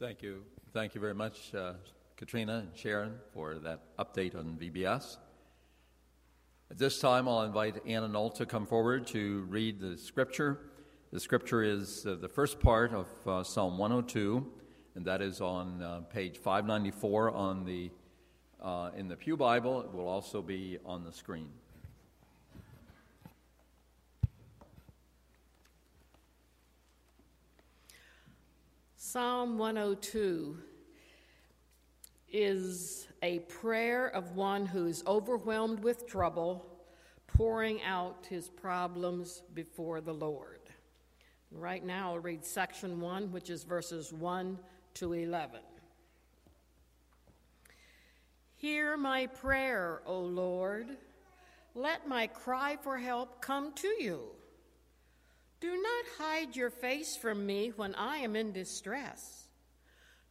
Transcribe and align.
Thank 0.00 0.22
you. 0.22 0.44
Thank 0.72 0.94
you 0.94 1.00
very 1.00 1.14
much, 1.14 1.52
uh, 1.56 1.72
Katrina 2.16 2.58
and 2.58 2.76
Sharon, 2.76 3.14
for 3.34 3.56
that 3.56 3.96
update 3.98 4.38
on 4.38 4.56
VBS. 4.56 5.16
At 6.70 6.78
this 6.78 7.00
time, 7.00 7.26
I'll 7.26 7.42
invite 7.42 7.82
Anna 7.84 8.06
Nolt 8.06 8.36
to 8.36 8.46
come 8.46 8.64
forward 8.64 9.08
to 9.08 9.40
read 9.48 9.80
the 9.80 9.98
scripture. 9.98 10.70
The 11.12 11.18
scripture 11.18 11.64
is 11.64 12.06
uh, 12.06 12.14
the 12.14 12.28
first 12.28 12.60
part 12.60 12.94
of 12.94 13.08
uh, 13.26 13.42
Psalm 13.42 13.76
102, 13.76 14.46
and 14.94 15.04
that 15.04 15.20
is 15.20 15.40
on 15.40 15.82
uh, 15.82 16.02
page 16.02 16.38
594 16.38 17.32
on 17.32 17.64
the, 17.64 17.90
uh, 18.62 18.90
in 18.96 19.08
the 19.08 19.16
Pew 19.16 19.36
Bible. 19.36 19.80
It 19.80 19.92
will 19.92 20.06
also 20.06 20.42
be 20.42 20.78
on 20.84 21.02
the 21.02 21.12
screen. 21.12 21.48
Psalm 29.10 29.56
102 29.56 30.58
is 32.30 33.08
a 33.22 33.38
prayer 33.38 34.08
of 34.08 34.36
one 34.36 34.66
who 34.66 34.84
is 34.84 35.02
overwhelmed 35.06 35.82
with 35.82 36.06
trouble, 36.06 36.66
pouring 37.26 37.82
out 37.84 38.26
his 38.28 38.50
problems 38.50 39.44
before 39.54 40.02
the 40.02 40.12
Lord. 40.12 40.60
Right 41.50 41.82
now, 41.82 42.12
I'll 42.12 42.18
read 42.18 42.44
section 42.44 43.00
1, 43.00 43.32
which 43.32 43.48
is 43.48 43.64
verses 43.64 44.12
1 44.12 44.58
to 44.96 45.14
11. 45.14 45.60
Hear 48.56 48.98
my 48.98 49.26
prayer, 49.26 50.02
O 50.04 50.20
Lord. 50.20 50.98
Let 51.74 52.06
my 52.06 52.26
cry 52.26 52.76
for 52.82 52.98
help 52.98 53.40
come 53.40 53.72
to 53.76 53.88
you. 53.88 54.37
Do 55.60 55.70
not 55.70 56.04
hide 56.18 56.54
your 56.54 56.70
face 56.70 57.16
from 57.16 57.44
me 57.44 57.72
when 57.74 57.94
I 57.96 58.18
am 58.18 58.36
in 58.36 58.52
distress. 58.52 59.48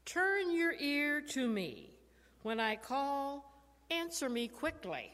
Turn 0.06 0.56
your 0.56 0.74
ear 0.74 1.22
to 1.22 1.48
me. 1.48 1.92
When 2.44 2.62
I 2.62 2.78
call, 2.78 3.52
answer 3.92 4.30
me 4.30 4.48
quickly. 4.48 5.12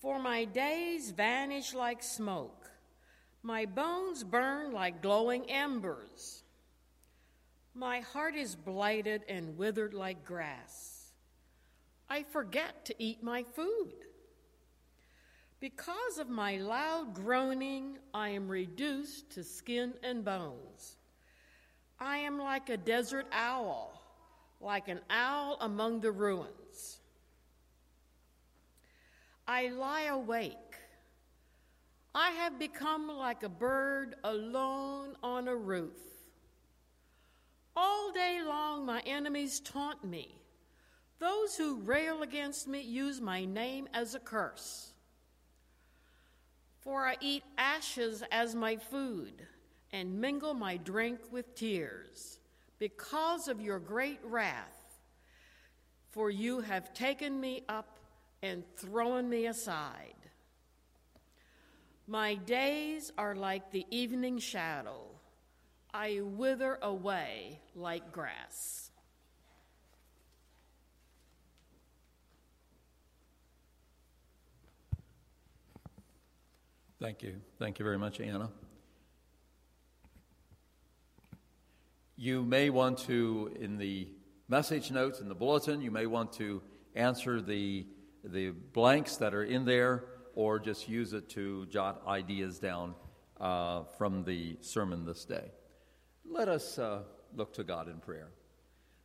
For 0.00 0.18
my 0.18 0.44
days 0.44 1.10
vanish 1.10 1.72
like 1.72 2.02
smoke, 2.02 2.68
my 3.42 3.64
bones 3.64 4.24
burn 4.24 4.72
like 4.72 5.02
glowing 5.02 5.48
embers. 5.48 6.42
My 7.74 8.00
heart 8.00 8.34
is 8.34 8.56
blighted 8.56 9.22
and 9.28 9.56
withered 9.56 9.94
like 9.94 10.24
grass. 10.24 11.12
I 12.10 12.24
forget 12.24 12.86
to 12.86 12.94
eat 12.98 13.22
my 13.22 13.44
food. 13.44 14.07
Because 15.60 16.18
of 16.18 16.28
my 16.28 16.56
loud 16.58 17.14
groaning, 17.14 17.98
I 18.14 18.28
am 18.30 18.48
reduced 18.48 19.30
to 19.30 19.42
skin 19.42 19.94
and 20.04 20.24
bones. 20.24 20.96
I 21.98 22.18
am 22.18 22.38
like 22.38 22.68
a 22.68 22.76
desert 22.76 23.26
owl, 23.32 24.00
like 24.60 24.86
an 24.86 25.00
owl 25.10 25.56
among 25.60 26.00
the 26.00 26.12
ruins. 26.12 27.00
I 29.48 29.68
lie 29.68 30.02
awake. 30.02 30.54
I 32.14 32.30
have 32.30 32.58
become 32.58 33.08
like 33.08 33.42
a 33.42 33.48
bird 33.48 34.14
alone 34.22 35.16
on 35.24 35.48
a 35.48 35.56
roof. 35.56 35.98
All 37.74 38.12
day 38.12 38.42
long, 38.44 38.86
my 38.86 39.00
enemies 39.06 39.58
taunt 39.58 40.04
me. 40.04 40.36
Those 41.18 41.56
who 41.56 41.80
rail 41.80 42.22
against 42.22 42.68
me 42.68 42.80
use 42.80 43.20
my 43.20 43.44
name 43.44 43.88
as 43.92 44.14
a 44.14 44.20
curse. 44.20 44.92
For 46.80 47.06
I 47.06 47.16
eat 47.20 47.42
ashes 47.56 48.22
as 48.30 48.54
my 48.54 48.76
food 48.76 49.46
and 49.92 50.20
mingle 50.20 50.54
my 50.54 50.76
drink 50.76 51.20
with 51.30 51.54
tears 51.54 52.38
because 52.78 53.48
of 53.48 53.60
your 53.60 53.78
great 53.78 54.20
wrath. 54.22 55.00
For 56.10 56.30
you 56.30 56.60
have 56.60 56.94
taken 56.94 57.40
me 57.40 57.64
up 57.68 57.98
and 58.42 58.64
thrown 58.76 59.28
me 59.28 59.46
aside. 59.46 60.14
My 62.06 62.36
days 62.36 63.12
are 63.18 63.34
like 63.34 63.70
the 63.70 63.86
evening 63.90 64.38
shadow, 64.38 65.02
I 65.92 66.20
wither 66.22 66.78
away 66.80 67.60
like 67.74 68.12
grass. 68.12 68.87
Thank 77.00 77.22
you. 77.22 77.36
Thank 77.60 77.78
you 77.78 77.84
very 77.84 77.96
much, 77.96 78.20
Anna. 78.20 78.50
You 82.16 82.42
may 82.42 82.70
want 82.70 82.98
to, 83.06 83.56
in 83.60 83.78
the 83.78 84.08
message 84.48 84.90
notes 84.90 85.20
in 85.20 85.28
the 85.28 85.34
bulletin, 85.36 85.80
you 85.80 85.92
may 85.92 86.06
want 86.06 86.32
to 86.34 86.60
answer 86.96 87.40
the, 87.40 87.86
the 88.24 88.50
blanks 88.50 89.16
that 89.18 89.32
are 89.32 89.44
in 89.44 89.64
there 89.64 90.06
or 90.34 90.58
just 90.58 90.88
use 90.88 91.12
it 91.12 91.28
to 91.30 91.66
jot 91.66 92.02
ideas 92.08 92.58
down 92.58 92.96
uh, 93.40 93.84
from 93.96 94.24
the 94.24 94.56
sermon 94.60 95.06
this 95.06 95.24
day. 95.24 95.52
Let 96.28 96.48
us 96.48 96.80
uh, 96.80 97.02
look 97.36 97.52
to 97.54 97.62
God 97.62 97.86
in 97.86 97.98
prayer. 98.00 98.30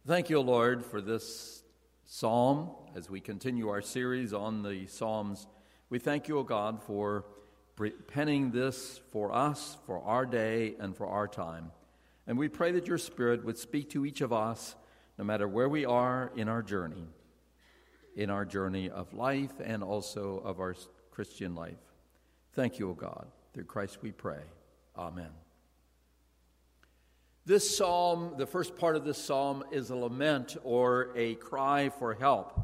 Thank 0.07 0.31
you, 0.31 0.39
Lord, 0.39 0.83
for 0.83 0.99
this 0.99 1.61
psalm 2.05 2.71
as 2.95 3.07
we 3.07 3.19
continue 3.19 3.69
our 3.69 3.83
series 3.83 4.33
on 4.33 4.63
the 4.63 4.87
Psalms. 4.87 5.45
We 5.91 5.99
thank 5.99 6.27
you, 6.27 6.39
O 6.39 6.43
God, 6.43 6.81
for 6.81 7.25
penning 8.07 8.51
this 8.51 9.01
for 9.11 9.33
us, 9.33 9.77
for 9.85 10.01
our 10.03 10.25
day, 10.25 10.75
and 10.79 10.95
for 10.95 11.07
our 11.07 11.27
time. 11.27 11.71
And 12.27 12.37
we 12.37 12.47
pray 12.47 12.71
that 12.71 12.87
your 12.87 12.97
Spirit 12.97 13.43
would 13.43 13.57
speak 13.57 13.89
to 13.91 14.05
each 14.05 14.21
of 14.21 14.31
us, 14.31 14.75
no 15.17 15.23
matter 15.23 15.47
where 15.47 15.69
we 15.69 15.85
are 15.85 16.31
in 16.35 16.47
our 16.47 16.61
journey, 16.61 17.07
in 18.15 18.29
our 18.29 18.45
journey 18.45 18.89
of 18.89 19.13
life 19.13 19.53
and 19.63 19.83
also 19.83 20.41
of 20.45 20.59
our 20.59 20.75
Christian 21.11 21.55
life. 21.55 21.77
Thank 22.53 22.79
you, 22.79 22.89
O 22.89 22.93
God. 22.93 23.27
Through 23.53 23.65
Christ 23.65 23.99
we 24.01 24.11
pray. 24.11 24.41
Amen. 24.97 25.29
This 27.45 27.75
psalm, 27.75 28.35
the 28.37 28.47
first 28.47 28.77
part 28.77 28.95
of 28.95 29.03
this 29.03 29.17
psalm, 29.17 29.63
is 29.71 29.89
a 29.89 29.95
lament 29.95 30.55
or 30.63 31.09
a 31.15 31.35
cry 31.35 31.89
for 31.89 32.13
help. 32.13 32.57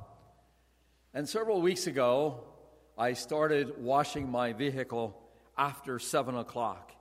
And 1.14 1.28
several 1.28 1.62
weeks 1.62 1.86
ago, 1.86 2.44
I 3.00 3.14
started 3.14 3.82
washing 3.82 4.30
my 4.30 4.52
vehicle 4.52 5.18
after 5.58 6.00
7 6.00 6.36
o'clock. 6.36 6.92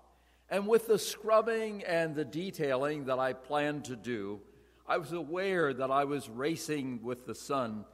And 0.48 0.68
with 0.68 0.86
the 0.86 0.96
scrubbing 0.96 1.82
and 1.82 2.14
the 2.14 2.24
detailing 2.24 3.06
that 3.06 3.18
I 3.18 3.32
planned 3.32 3.86
to 3.86 3.96
do, 3.96 4.40
I 4.86 4.98
was 4.98 5.10
aware 5.10 5.74
that 5.74 5.90
I 5.90 6.04
was 6.04 6.28
racing 6.28 7.00
with 7.02 7.26
the 7.26 7.34
sun 7.34 7.84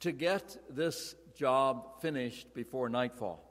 to 0.00 0.10
get 0.10 0.56
this 0.70 1.14
job 1.36 2.00
finished 2.00 2.54
before 2.54 2.88
nightfall. 2.88 3.44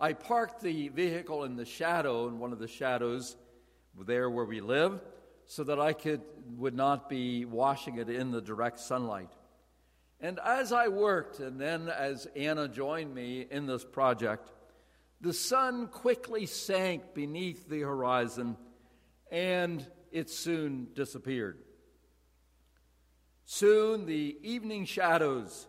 I 0.00 0.14
parked 0.14 0.60
the 0.60 0.88
vehicle 0.88 1.44
in 1.44 1.54
the 1.54 1.64
shadow, 1.64 2.26
in 2.26 2.40
one 2.40 2.52
of 2.52 2.58
the 2.58 2.66
shadows 2.66 3.36
there 4.04 4.28
where 4.30 4.44
we 4.44 4.60
live, 4.60 5.00
so 5.46 5.62
that 5.62 5.78
I 5.78 5.92
could, 5.92 6.22
would 6.56 6.74
not 6.74 7.08
be 7.08 7.44
washing 7.44 7.98
it 7.98 8.10
in 8.10 8.32
the 8.32 8.42
direct 8.42 8.80
sunlight. 8.80 9.30
And 10.22 10.38
as 10.38 10.72
I 10.72 10.86
worked, 10.86 11.40
and 11.40 11.60
then 11.60 11.88
as 11.88 12.26
Anna 12.36 12.68
joined 12.68 13.12
me 13.12 13.44
in 13.50 13.66
this 13.66 13.84
project, 13.84 14.52
the 15.20 15.32
sun 15.32 15.88
quickly 15.88 16.46
sank 16.46 17.12
beneath 17.12 17.68
the 17.68 17.80
horizon 17.80 18.56
and 19.32 19.84
it 20.12 20.30
soon 20.30 20.88
disappeared. 20.94 21.58
Soon 23.44 24.06
the 24.06 24.36
evening 24.42 24.84
shadows 24.84 25.66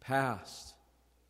passed, 0.00 0.74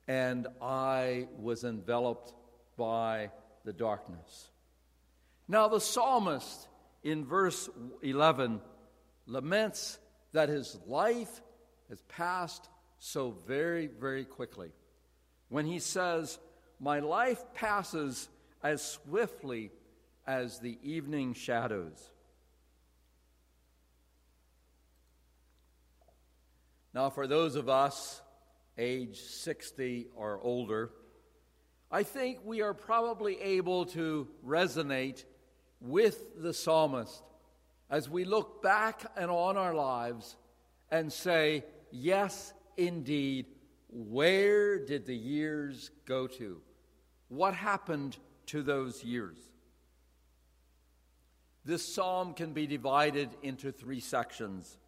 and 0.08 0.46
I 0.62 1.28
was 1.36 1.64
enveloped 1.64 2.32
by 2.78 3.30
the 3.64 3.72
darkness. 3.74 4.48
Now, 5.46 5.68
the 5.68 5.80
psalmist 5.80 6.68
in 7.02 7.26
verse 7.26 7.68
11 8.02 8.60
laments 9.26 9.98
that 10.32 10.48
his 10.48 10.78
life 10.86 11.40
has 11.88 12.00
passed 12.02 12.68
so 12.98 13.30
very, 13.46 13.86
very 13.86 14.24
quickly. 14.24 14.70
When 15.48 15.66
he 15.66 15.78
says, 15.78 16.38
My 16.78 17.00
life 17.00 17.42
passes 17.54 18.28
as 18.62 18.82
swiftly 18.82 19.70
as 20.26 20.58
the 20.60 20.78
evening 20.82 21.34
shadows. 21.34 22.10
Now, 26.92 27.10
for 27.10 27.26
those 27.26 27.54
of 27.54 27.68
us 27.68 28.20
age 28.76 29.20
60 29.20 30.08
or 30.16 30.40
older, 30.42 30.90
I 31.90 32.02
think 32.02 32.38
we 32.44 32.62
are 32.62 32.74
probably 32.74 33.40
able 33.40 33.86
to 33.86 34.28
resonate 34.46 35.24
with 35.80 36.40
the 36.40 36.52
psalmist 36.52 37.22
as 37.90 38.08
we 38.08 38.24
look 38.24 38.62
back 38.62 39.04
and 39.16 39.30
on 39.30 39.56
our 39.56 39.74
lives 39.74 40.36
and 40.90 41.12
say, 41.12 41.64
yes, 41.90 42.52
indeed, 42.76 43.46
where 43.88 44.78
did 44.78 45.06
the 45.06 45.16
years 45.16 45.90
go 46.06 46.26
to? 46.26 46.60
What 47.28 47.54
happened 47.54 48.16
to 48.46 48.62
those 48.62 49.02
years? 49.02 49.36
This 51.64 51.94
psalm 51.94 52.34
can 52.34 52.52
be 52.52 52.66
divided 52.66 53.30
into 53.42 53.70
three 53.70 54.00
sections. 54.00 54.78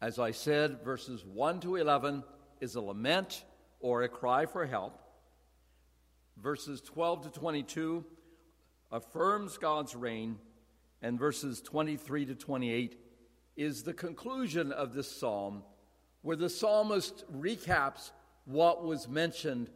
As 0.00 0.18
I 0.18 0.30
said, 0.30 0.82
verses 0.84 1.24
1 1.24 1.60
to 1.60 1.76
11 1.76 2.22
is 2.60 2.74
a 2.74 2.80
lament 2.80 3.44
or 3.80 4.02
a 4.02 4.08
cry 4.08 4.46
for 4.46 4.66
help. 4.66 5.00
Verses 6.36 6.80
12 6.82 7.22
to 7.22 7.30
22 7.30 8.04
affirms 8.92 9.58
God's 9.58 9.96
reign, 9.96 10.38
and 11.02 11.18
verses 11.18 11.60
23 11.60 12.26
to 12.26 12.34
28 12.34 12.98
is 13.56 13.82
the 13.82 13.92
conclusion 13.92 14.72
of 14.72 14.94
this 14.94 15.10
psalm, 15.10 15.62
where 16.22 16.36
the 16.36 16.48
psalmist 16.48 17.24
recaps 17.32 18.10
what 18.44 18.84
was 18.84 19.08
mentioned, 19.08 19.68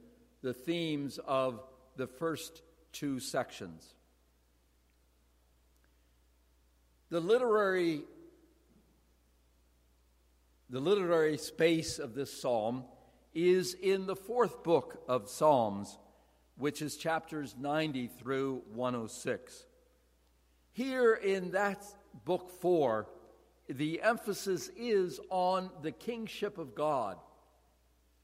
the 0.42 0.54
themes 0.54 1.19
of 1.26 1.62
the 1.96 2.06
first 2.06 2.62
two 2.92 3.20
sections. 3.20 3.94
The 7.10 7.20
literary 7.20 8.02
the 10.70 10.80
literary 10.80 11.36
space 11.36 11.98
of 11.98 12.14
this 12.14 12.32
psalm 12.32 12.84
is 13.34 13.74
in 13.74 14.06
the 14.06 14.16
fourth 14.16 14.62
book 14.62 15.02
of 15.06 15.28
Psalms, 15.28 15.98
which 16.56 16.80
is 16.80 16.96
chapters 16.96 17.54
90 17.58 18.06
through 18.06 18.62
106. 18.72 19.66
Here 20.72 21.14
in 21.14 21.52
that 21.52 21.84
book 22.24 22.50
4, 22.60 23.06
the 23.69 24.02
emphasis 24.02 24.70
is 24.76 25.20
on 25.30 25.70
the 25.82 25.92
kingship 25.92 26.58
of 26.58 26.74
God. 26.74 27.19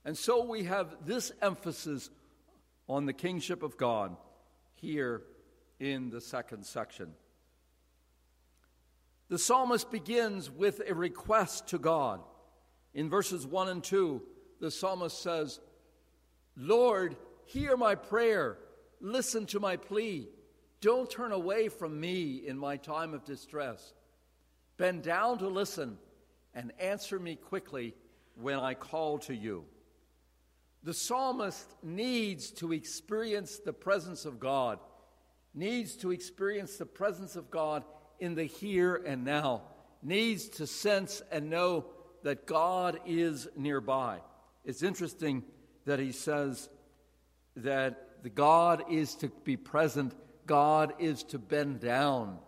And 0.04 0.16
so 0.16 0.44
we 0.44 0.64
have 0.64 0.96
this 1.04 1.32
emphasis 1.42 2.10
on 2.88 3.06
the 3.06 3.12
kingship 3.12 3.62
of 3.62 3.76
God 3.76 4.16
here 4.74 5.22
in 5.78 6.10
the 6.10 6.20
second 6.20 6.64
section. 6.64 7.12
The 9.28 9.38
psalmist 9.38 9.90
begins 9.90 10.50
with 10.50 10.80
a 10.88 10.94
request 10.94 11.68
to 11.68 11.78
God. 11.78 12.20
In 12.94 13.10
verses 13.10 13.46
1 13.46 13.68
and 13.68 13.84
2, 13.84 14.22
the 14.60 14.70
psalmist 14.70 15.22
says, 15.22 15.60
Lord, 16.56 17.16
hear 17.44 17.76
my 17.76 17.94
prayer, 17.94 18.56
listen 19.00 19.44
to 19.46 19.60
my 19.60 19.76
plea. 19.76 20.28
Don't 20.80 21.10
turn 21.10 21.32
away 21.32 21.68
from 21.68 21.98
me 22.00 22.42
in 22.46 22.56
my 22.56 22.76
time 22.76 23.14
of 23.14 23.24
distress. 23.24 23.94
Bend 24.76 25.02
down 25.02 25.38
to 25.38 25.48
listen 25.48 25.98
and 26.54 26.72
answer 26.78 27.18
me 27.18 27.36
quickly 27.36 27.94
when 28.36 28.58
I 28.58 28.74
call 28.74 29.18
to 29.20 29.34
you. 29.34 29.64
The 30.84 30.94
psalmist 30.94 31.66
needs 31.82 32.50
to 32.52 32.72
experience 32.72 33.58
the 33.58 33.72
presence 33.72 34.24
of 34.24 34.38
God, 34.38 34.78
needs 35.52 35.96
to 35.96 36.12
experience 36.12 36.76
the 36.76 36.86
presence 36.86 37.34
of 37.34 37.50
God 37.50 37.82
in 38.20 38.34
the 38.34 38.44
here 38.44 38.94
and 38.94 39.24
now, 39.24 39.62
needs 40.02 40.48
to 40.50 40.66
sense 40.66 41.22
and 41.32 41.50
know 41.50 41.86
that 42.22 42.46
God 42.46 43.00
is 43.06 43.48
nearby. 43.56 44.20
It's 44.64 44.82
interesting 44.82 45.42
that 45.84 45.98
he 45.98 46.12
says 46.12 46.68
that 47.56 48.22
the 48.22 48.30
God 48.30 48.84
is 48.90 49.14
to 49.16 49.28
be 49.44 49.56
present, 49.56 50.14
God 50.48 50.94
is 50.98 51.22
to 51.24 51.38
bend 51.38 51.78
down. 51.78 52.38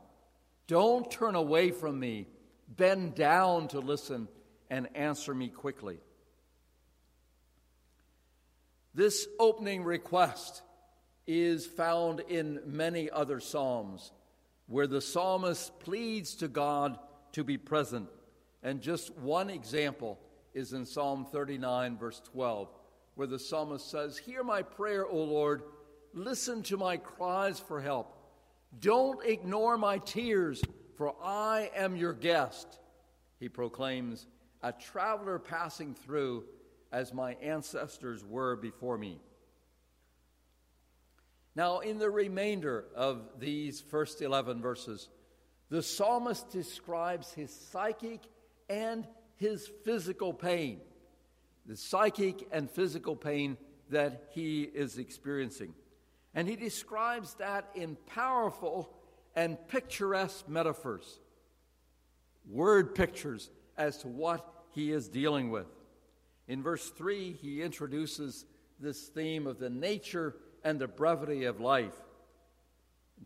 Don't 0.66 1.08
turn 1.08 1.36
away 1.36 1.70
from 1.70 2.00
me. 2.00 2.26
Bend 2.66 3.14
down 3.14 3.68
to 3.68 3.78
listen 3.78 4.26
and 4.68 4.88
answer 4.96 5.32
me 5.32 5.48
quickly. 5.48 5.98
This 8.94 9.28
opening 9.38 9.84
request 9.84 10.62
is 11.26 11.66
found 11.66 12.20
in 12.20 12.60
many 12.66 13.08
other 13.08 13.38
Psalms 13.38 14.10
where 14.66 14.86
the 14.86 15.00
psalmist 15.00 15.78
pleads 15.80 16.36
to 16.36 16.48
God 16.48 16.98
to 17.32 17.44
be 17.44 17.58
present. 17.58 18.08
And 18.62 18.80
just 18.80 19.16
one 19.16 19.50
example 19.50 20.18
is 20.54 20.72
in 20.72 20.86
Psalm 20.86 21.26
39, 21.30 21.98
verse 21.98 22.20
12, 22.32 22.68
where 23.16 23.26
the 23.26 23.38
psalmist 23.38 23.90
says, 23.90 24.16
Hear 24.16 24.44
my 24.44 24.62
prayer, 24.62 25.06
O 25.06 25.16
Lord, 25.16 25.62
listen 26.14 26.62
to 26.64 26.76
my 26.76 26.96
cries 26.96 27.60
for 27.60 27.80
help. 27.80 28.16
Don't 28.78 29.24
ignore 29.24 29.76
my 29.76 29.98
tears, 29.98 30.62
for 30.96 31.14
I 31.22 31.70
am 31.74 31.96
your 31.96 32.12
guest. 32.12 32.78
He 33.38 33.48
proclaims, 33.48 34.26
a 34.62 34.72
traveler 34.72 35.38
passing 35.38 35.94
through 35.94 36.44
as 36.92 37.14
my 37.14 37.34
ancestors 37.34 38.24
were 38.24 38.56
before 38.56 38.98
me. 38.98 39.20
Now, 41.56 41.80
in 41.80 41.98
the 41.98 42.10
remainder 42.10 42.84
of 42.94 43.22
these 43.38 43.80
first 43.80 44.22
11 44.22 44.60
verses, 44.60 45.08
the 45.68 45.82
psalmist 45.82 46.50
describes 46.50 47.32
his 47.32 47.52
psychic 47.52 48.20
and 48.68 49.06
his 49.36 49.68
physical 49.84 50.32
pain, 50.32 50.80
the 51.66 51.76
psychic 51.76 52.46
and 52.52 52.70
physical 52.70 53.16
pain 53.16 53.56
that 53.88 54.28
he 54.30 54.62
is 54.62 54.98
experiencing. 54.98 55.74
And 56.34 56.48
he 56.48 56.56
describes 56.56 57.34
that 57.34 57.68
in 57.74 57.96
powerful 58.06 58.92
and 59.34 59.56
picturesque 59.68 60.48
metaphors, 60.48 61.20
word 62.48 62.94
pictures 62.94 63.50
as 63.76 63.98
to 63.98 64.08
what 64.08 64.46
he 64.72 64.92
is 64.92 65.08
dealing 65.08 65.50
with. 65.50 65.66
In 66.46 66.62
verse 66.62 66.90
3, 66.90 67.32
he 67.32 67.62
introduces 67.62 68.44
this 68.78 69.08
theme 69.08 69.46
of 69.46 69.58
the 69.58 69.70
nature 69.70 70.36
and 70.64 70.78
the 70.78 70.88
brevity 70.88 71.44
of 71.44 71.60
life. 71.60 71.94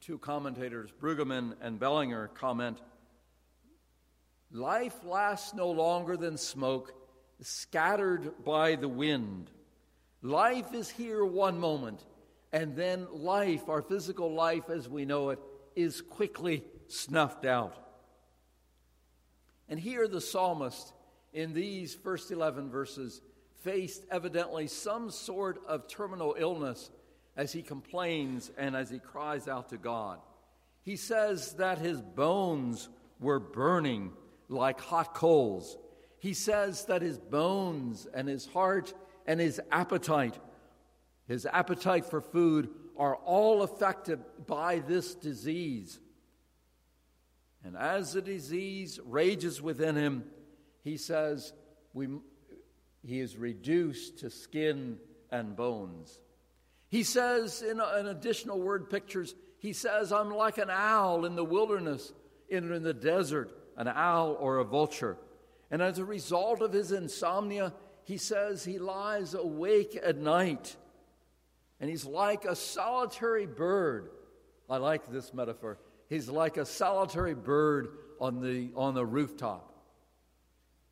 Two 0.01 0.19
commentators, 0.19 0.91
Brueggemann 1.01 1.55
and 1.61 1.79
Bellinger, 1.79 2.29
comment 2.35 2.81
Life 4.51 5.05
lasts 5.05 5.53
no 5.53 5.71
longer 5.71 6.17
than 6.17 6.37
smoke 6.37 6.93
scattered 7.41 8.45
by 8.45 8.77
the 8.77 8.89
wind. 8.89 9.51
Life 10.23 10.73
is 10.73 10.89
here 10.89 11.25
one 11.25 11.59
moment, 11.59 12.05
and 12.55 12.77
then 12.77 13.09
life, 13.11 13.69
our 13.69 13.83
physical 13.83 14.33
life 14.33 14.71
as 14.71 14.89
we 14.89 15.05
know 15.05 15.31
it, 15.31 15.41
is 15.75 16.01
quickly 16.01 16.63
snuffed 16.87 17.45
out. 17.45 17.77
And 19.69 19.81
here 19.81 20.07
the 20.07 20.21
psalmist 20.21 20.93
in 21.33 21.53
these 21.53 21.97
first 21.97 22.31
11 22.31 22.71
verses 22.71 23.21
faced 23.65 24.05
evidently 24.09 24.69
some 24.69 25.11
sort 25.11 25.67
of 25.67 25.89
terminal 25.89 26.37
illness 26.39 26.93
as 27.37 27.53
he 27.53 27.61
complains 27.61 28.53
and 28.57 28.77
as 28.77 28.89
he 28.89 29.01
cries 29.01 29.49
out 29.49 29.71
to 29.71 29.77
God. 29.77 30.21
He 30.85 30.95
says 30.95 31.55
that 31.55 31.79
his 31.79 32.01
bones 32.01 32.89
were 33.19 33.41
burning 33.41 34.13
like 34.49 34.81
hot 34.81 35.13
coals. 35.13 35.77
He 36.21 36.35
says 36.35 36.85
that 36.85 37.03
his 37.03 37.19
bones 37.19 38.07
and 38.15 38.29
his 38.29 38.47
heart 38.47 38.95
and 39.27 39.41
his 39.41 39.61
appetite, 39.73 40.39
his 41.27 41.47
appetite 41.47 42.07
for 42.07 42.21
food, 42.21 42.69
are 42.97 43.17
all 43.17 43.63
affected 43.63 44.21
by 44.47 44.79
this 44.79 45.15
disease. 45.15 45.99
And 47.65 47.77
as 47.77 48.13
the 48.13 48.23
disease 48.23 49.01
rages 49.05 49.61
within 49.61 49.97
him, 49.97 50.25
he 50.83 50.97
says, 50.97 51.53
we, 51.95 52.09
he 53.03 53.21
is 53.21 53.37
reduced 53.37 54.19
to 54.19 54.31
skin 54.31 54.99
and 55.31 55.57
bones. 55.57 56.21
He 56.89 57.03
says, 57.03 57.63
in, 57.63 57.81
an 57.81 58.07
additional 58.07 58.61
word 58.61 58.91
pictures, 58.91 59.35
he 59.59 59.73
says, 59.73 60.13
I'm 60.13 60.31
like 60.31 60.59
an 60.59 60.71
owl 60.71 61.25
in 61.25 61.37
the 61.37 61.45
wilderness, 61.45 62.13
in, 62.49 62.71
in 62.71 62.83
the 62.83 62.95
desert, 62.95 63.51
an 63.77 63.89
owl 63.89 64.37
or 64.39 64.59
a 64.59 64.65
vulture. 64.65 65.17
And 65.71 65.81
as 65.81 65.99
a 65.99 66.05
result 66.05 66.61
of 66.61 66.73
his 66.73 66.93
insomnia, 66.93 67.73
he 68.05 68.19
says 68.19 68.65
he 68.65 68.79
lies 68.79 69.33
awake 69.35 69.99
at 70.01 70.19
night. 70.19 70.77
And 71.81 71.91
he's 71.91 72.05
like 72.05 72.45
a 72.45 72.57
solitary 72.57 73.47
bird. 73.47 74.11
I 74.69 74.79
like 74.79 75.11
this 75.11 75.35
metaphor. 75.35 75.79
He's 76.09 76.29
like 76.29 76.57
a 76.57 76.65
solitary 76.65 77.35
bird 77.35 77.89
on 78.21 78.41
the, 78.41 78.71
on 78.77 78.95
the 78.95 79.05
rooftop 79.05 79.75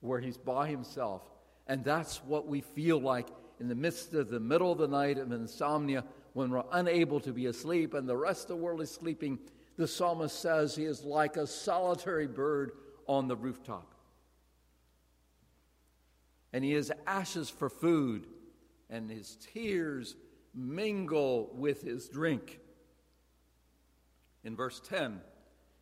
where 0.00 0.20
he's 0.20 0.36
by 0.36 0.68
himself. 0.68 1.22
And 1.66 1.84
that's 1.84 2.18
what 2.24 2.46
we 2.46 2.60
feel 2.60 3.00
like 3.00 3.28
in 3.60 3.68
the 3.68 3.74
midst 3.74 4.12
of 4.14 4.28
the 4.28 4.40
middle 4.40 4.72
of 4.72 4.78
the 4.78 4.88
night 4.88 5.18
of 5.18 5.30
insomnia 5.30 6.04
when 6.32 6.50
we're 6.50 6.64
unable 6.72 7.20
to 7.20 7.32
be 7.32 7.46
asleep 7.46 7.94
and 7.94 8.08
the 8.08 8.16
rest 8.16 8.42
of 8.42 8.48
the 8.48 8.56
world 8.56 8.80
is 8.80 8.90
sleeping. 8.90 9.38
The 9.76 9.86
psalmist 9.86 10.38
says 10.38 10.74
he 10.74 10.84
is 10.84 11.04
like 11.04 11.36
a 11.36 11.46
solitary 11.46 12.26
bird 12.26 12.72
on 13.06 13.28
the 13.28 13.36
rooftop. 13.36 13.94
And 16.52 16.64
he 16.64 16.72
has 16.72 16.92
ashes 17.06 17.48
for 17.48 17.70
food, 17.70 18.26
and 18.90 19.10
his 19.10 19.38
tears 19.54 20.16
mingle 20.54 21.50
with 21.54 21.82
his 21.82 22.08
drink. 22.08 22.60
In 24.44 24.56
verse 24.56 24.80
10, 24.88 25.20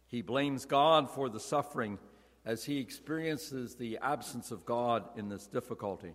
he 0.07 0.23
blames 0.23 0.65
God 0.65 1.11
for 1.11 1.29
the 1.29 1.41
suffering 1.41 1.99
as 2.45 2.65
he 2.65 2.79
experiences 2.79 3.75
the 3.75 3.99
absence 3.99 4.50
of 4.50 4.65
God 4.65 5.05
in 5.17 5.29
this 5.29 5.47
difficulty. 5.47 6.15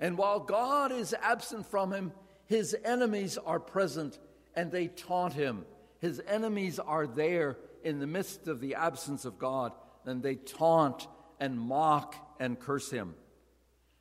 And 0.00 0.18
while 0.18 0.40
God 0.40 0.92
is 0.92 1.14
absent 1.20 1.66
from 1.66 1.92
him, 1.92 2.12
his 2.46 2.76
enemies 2.84 3.38
are 3.38 3.60
present 3.60 4.18
and 4.54 4.70
they 4.70 4.88
taunt 4.88 5.34
him. 5.34 5.64
His 5.98 6.20
enemies 6.26 6.78
are 6.78 7.06
there 7.06 7.56
in 7.82 7.98
the 7.98 8.06
midst 8.06 8.48
of 8.48 8.60
the 8.60 8.74
absence 8.74 9.24
of 9.24 9.38
God, 9.38 9.72
and 10.04 10.22
they 10.22 10.34
taunt 10.34 11.06
and 11.38 11.58
mock 11.58 12.14
and 12.40 12.58
curse 12.58 12.90
him. 12.90 13.14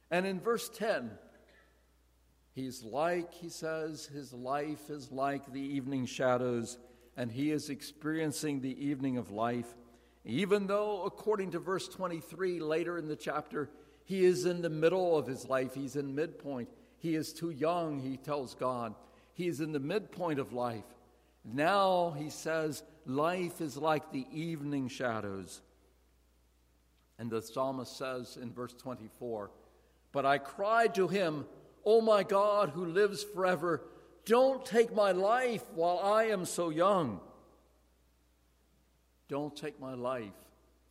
And 0.09 0.25
in 0.25 0.39
verse 0.39 0.69
10, 0.69 1.11
he's 2.55 2.83
like, 2.83 3.33
he 3.33 3.49
says, 3.49 4.07
his 4.07 4.33
life 4.33 4.89
is 4.89 5.11
like 5.11 5.51
the 5.51 5.61
evening 5.61 6.07
shadows, 6.07 6.77
and 7.15 7.31
he 7.31 7.51
is 7.51 7.69
experiencing 7.69 8.61
the 8.61 8.83
evening 8.83 9.17
of 9.17 9.29
life. 9.29 9.75
Even 10.23 10.65
though, 10.65 11.03
according 11.03 11.51
to 11.51 11.59
verse 11.59 11.87
23 11.87 12.59
later 12.59 12.97
in 12.97 13.07
the 13.07 13.15
chapter, 13.15 13.69
he 14.05 14.25
is 14.25 14.45
in 14.45 14.61
the 14.61 14.69
middle 14.69 15.17
of 15.17 15.27
his 15.27 15.47
life, 15.47 15.75
he's 15.75 15.95
in 15.95 16.15
midpoint. 16.15 16.69
He 16.97 17.15
is 17.15 17.33
too 17.33 17.51
young, 17.51 17.99
he 17.99 18.17
tells 18.17 18.55
God. 18.55 18.95
He 19.33 19.47
is 19.47 19.61
in 19.61 19.71
the 19.73 19.79
midpoint 19.79 20.39
of 20.39 20.53
life. 20.53 20.85
Now, 21.43 22.15
he 22.17 22.29
says, 22.29 22.81
life 23.05 23.61
is 23.61 23.77
like 23.77 24.11
the 24.11 24.25
evening 24.31 24.87
shadows. 24.87 25.61
And 27.19 27.29
the 27.29 27.41
psalmist 27.41 27.97
says 27.97 28.37
in 28.41 28.51
verse 28.51 28.73
24, 28.73 29.51
But 30.11 30.25
I 30.25 30.37
cried 30.37 30.95
to 30.95 31.07
him, 31.07 31.45
O 31.85 32.01
my 32.01 32.23
God, 32.23 32.69
who 32.69 32.85
lives 32.85 33.23
forever, 33.23 33.81
don't 34.25 34.65
take 34.65 34.93
my 34.93 35.11
life 35.11 35.63
while 35.73 35.99
I 35.99 36.25
am 36.25 36.45
so 36.45 36.69
young. 36.69 37.19
Don't 39.27 39.55
take 39.55 39.79
my 39.79 39.93
life, 39.93 40.33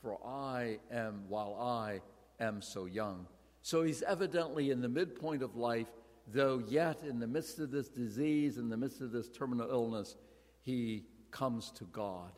for 0.02 0.18
I 0.24 0.78
am 0.90 1.24
while 1.28 1.54
I 1.60 2.00
am 2.38 2.62
so 2.62 2.84
young. 2.86 3.26
So 3.62 3.82
he's 3.82 4.02
evidently 4.02 4.70
in 4.70 4.80
the 4.80 4.88
midpoint 4.88 5.42
of 5.42 5.56
life, 5.56 5.88
though 6.32 6.62
yet 6.68 7.02
in 7.02 7.18
the 7.18 7.26
midst 7.26 7.58
of 7.58 7.70
this 7.70 7.88
disease, 7.88 8.58
in 8.58 8.68
the 8.68 8.76
midst 8.76 9.00
of 9.00 9.10
this 9.10 9.28
terminal 9.28 9.68
illness, 9.70 10.16
he 10.62 11.04
comes 11.30 11.70
to 11.72 11.84
God 11.84 12.32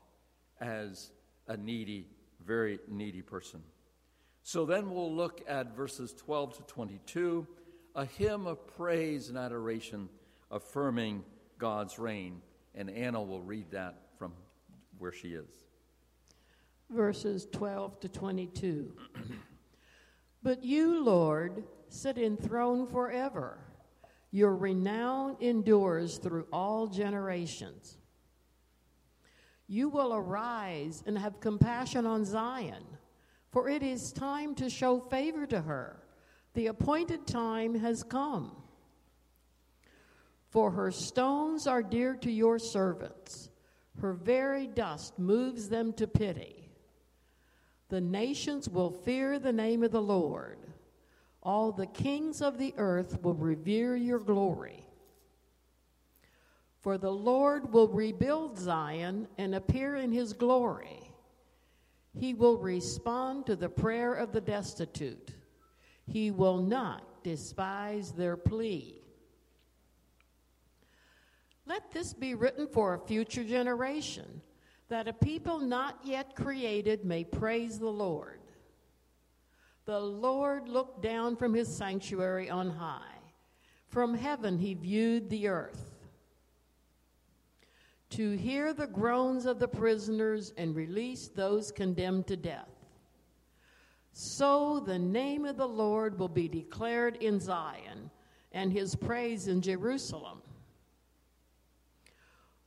as 0.60 1.10
a 1.48 1.56
needy, 1.56 2.08
very 2.44 2.78
needy 2.88 3.22
person. 3.22 3.62
So 4.42 4.64
then 4.64 4.90
we'll 4.90 5.12
look 5.12 5.42
at 5.48 5.76
verses 5.76 6.14
12 6.14 6.58
to 6.58 6.62
22, 6.62 7.46
a 7.96 8.04
hymn 8.04 8.46
of 8.46 8.64
praise 8.76 9.28
and 9.28 9.36
adoration 9.36 10.08
affirming 10.52 11.24
God's 11.58 11.98
reign. 11.98 12.40
And 12.76 12.88
Anna 12.88 13.20
will 13.20 13.42
read 13.42 13.72
that 13.72 14.02
from 14.16 14.32
where 14.98 15.10
she 15.12 15.30
is. 15.30 15.48
Verses 16.90 17.48
12 17.52 17.98
to 18.00 18.08
22. 18.08 18.92
but 20.44 20.62
you, 20.62 21.02
Lord, 21.02 21.64
sit 21.88 22.18
enthroned 22.18 22.90
forever. 22.90 23.58
Your 24.30 24.54
renown 24.54 25.36
endures 25.40 26.18
through 26.18 26.46
all 26.52 26.86
generations. 26.86 27.96
You 29.66 29.88
will 29.88 30.14
arise 30.14 31.02
and 31.06 31.18
have 31.18 31.40
compassion 31.40 32.06
on 32.06 32.24
Zion 32.24 32.84
for 33.56 33.70
it 33.70 33.82
is 33.82 34.12
time 34.12 34.54
to 34.54 34.68
show 34.68 35.00
favor 35.00 35.46
to 35.46 35.62
her. 35.62 35.96
The 36.56 36.68
appointed 36.68 37.26
time 37.26 37.75
has 37.75 38.02
come. 38.02 38.50
For 40.48 40.70
her 40.70 40.90
stones 40.90 41.66
are 41.66 41.82
dear 41.82 42.14
to 42.14 42.32
your 42.32 42.58
servants, 42.58 43.50
her 44.00 44.14
very 44.14 44.66
dust 44.66 45.18
moves 45.18 45.68
them 45.68 45.92
to 45.92 46.06
pity. 46.06 46.70
The 47.90 48.00
nations 48.00 48.70
will 48.70 48.90
fear 48.90 49.38
the 49.38 49.52
name 49.52 49.82
of 49.82 49.90
the 49.90 50.00
Lord. 50.00 50.56
All 51.42 51.72
the 51.72 51.86
kings 51.86 52.40
of 52.40 52.56
the 52.56 52.72
earth 52.78 53.22
will 53.22 53.34
revere 53.34 53.94
your 53.94 54.18
glory. 54.18 54.88
For 56.80 56.96
the 56.96 57.12
Lord 57.12 57.70
will 57.70 57.88
rebuild 57.88 58.58
Zion 58.58 59.28
and 59.36 59.54
appear 59.54 59.96
in 59.96 60.10
his 60.10 60.32
glory. 60.32 61.12
He 62.18 62.32
will 62.32 62.56
respond 62.56 63.44
to 63.44 63.56
the 63.56 63.68
prayer 63.68 64.14
of 64.14 64.32
the 64.32 64.40
destitute. 64.40 65.36
He 66.06 66.30
will 66.30 66.58
not 66.58 67.22
despise 67.22 68.12
their 68.12 68.36
plea. 68.36 69.02
Let 71.66 71.90
this 71.90 72.14
be 72.14 72.34
written 72.34 72.68
for 72.68 72.94
a 72.94 73.06
future 73.06 73.42
generation, 73.42 74.40
that 74.88 75.08
a 75.08 75.12
people 75.12 75.58
not 75.58 75.98
yet 76.04 76.36
created 76.36 77.04
may 77.04 77.25
praise 77.25 77.78
the 77.78 77.90
Lord. 77.90 78.40
The 79.84 79.98
Lord 79.98 80.68
looked 80.68 81.02
down 81.02 81.36
from 81.36 81.54
his 81.54 81.75
sanctuary 81.75 82.48
on 82.48 82.70
high. 82.70 83.00
From 83.88 84.14
heaven 84.14 84.58
he 84.58 84.75
viewed 84.75 85.30
the 85.30 85.48
earth 85.48 85.96
to 88.10 88.36
hear 88.36 88.72
the 88.72 88.86
groans 88.86 89.46
of 89.46 89.58
the 89.58 89.68
prisoners 89.68 90.52
and 90.56 90.76
release 90.76 91.28
those 91.28 91.72
condemned 91.72 92.26
to 92.28 92.36
death. 92.36 92.75
So 94.18 94.80
the 94.80 94.99
name 94.99 95.44
of 95.44 95.58
the 95.58 95.68
Lord 95.68 96.18
will 96.18 96.30
be 96.30 96.49
declared 96.49 97.16
in 97.16 97.38
Zion 97.38 98.11
and 98.50 98.73
his 98.73 98.96
praise 98.96 99.46
in 99.46 99.61
Jerusalem. 99.61 100.40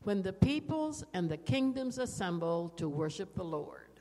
When 0.04 0.22
the 0.22 0.32
peoples 0.32 1.04
and 1.16 1.28
the 1.28 1.38
kingdoms 1.38 1.98
assemble 1.98 2.70
to 2.78 2.88
worship 2.88 3.34
the 3.34 3.44
Lord. 3.44 4.00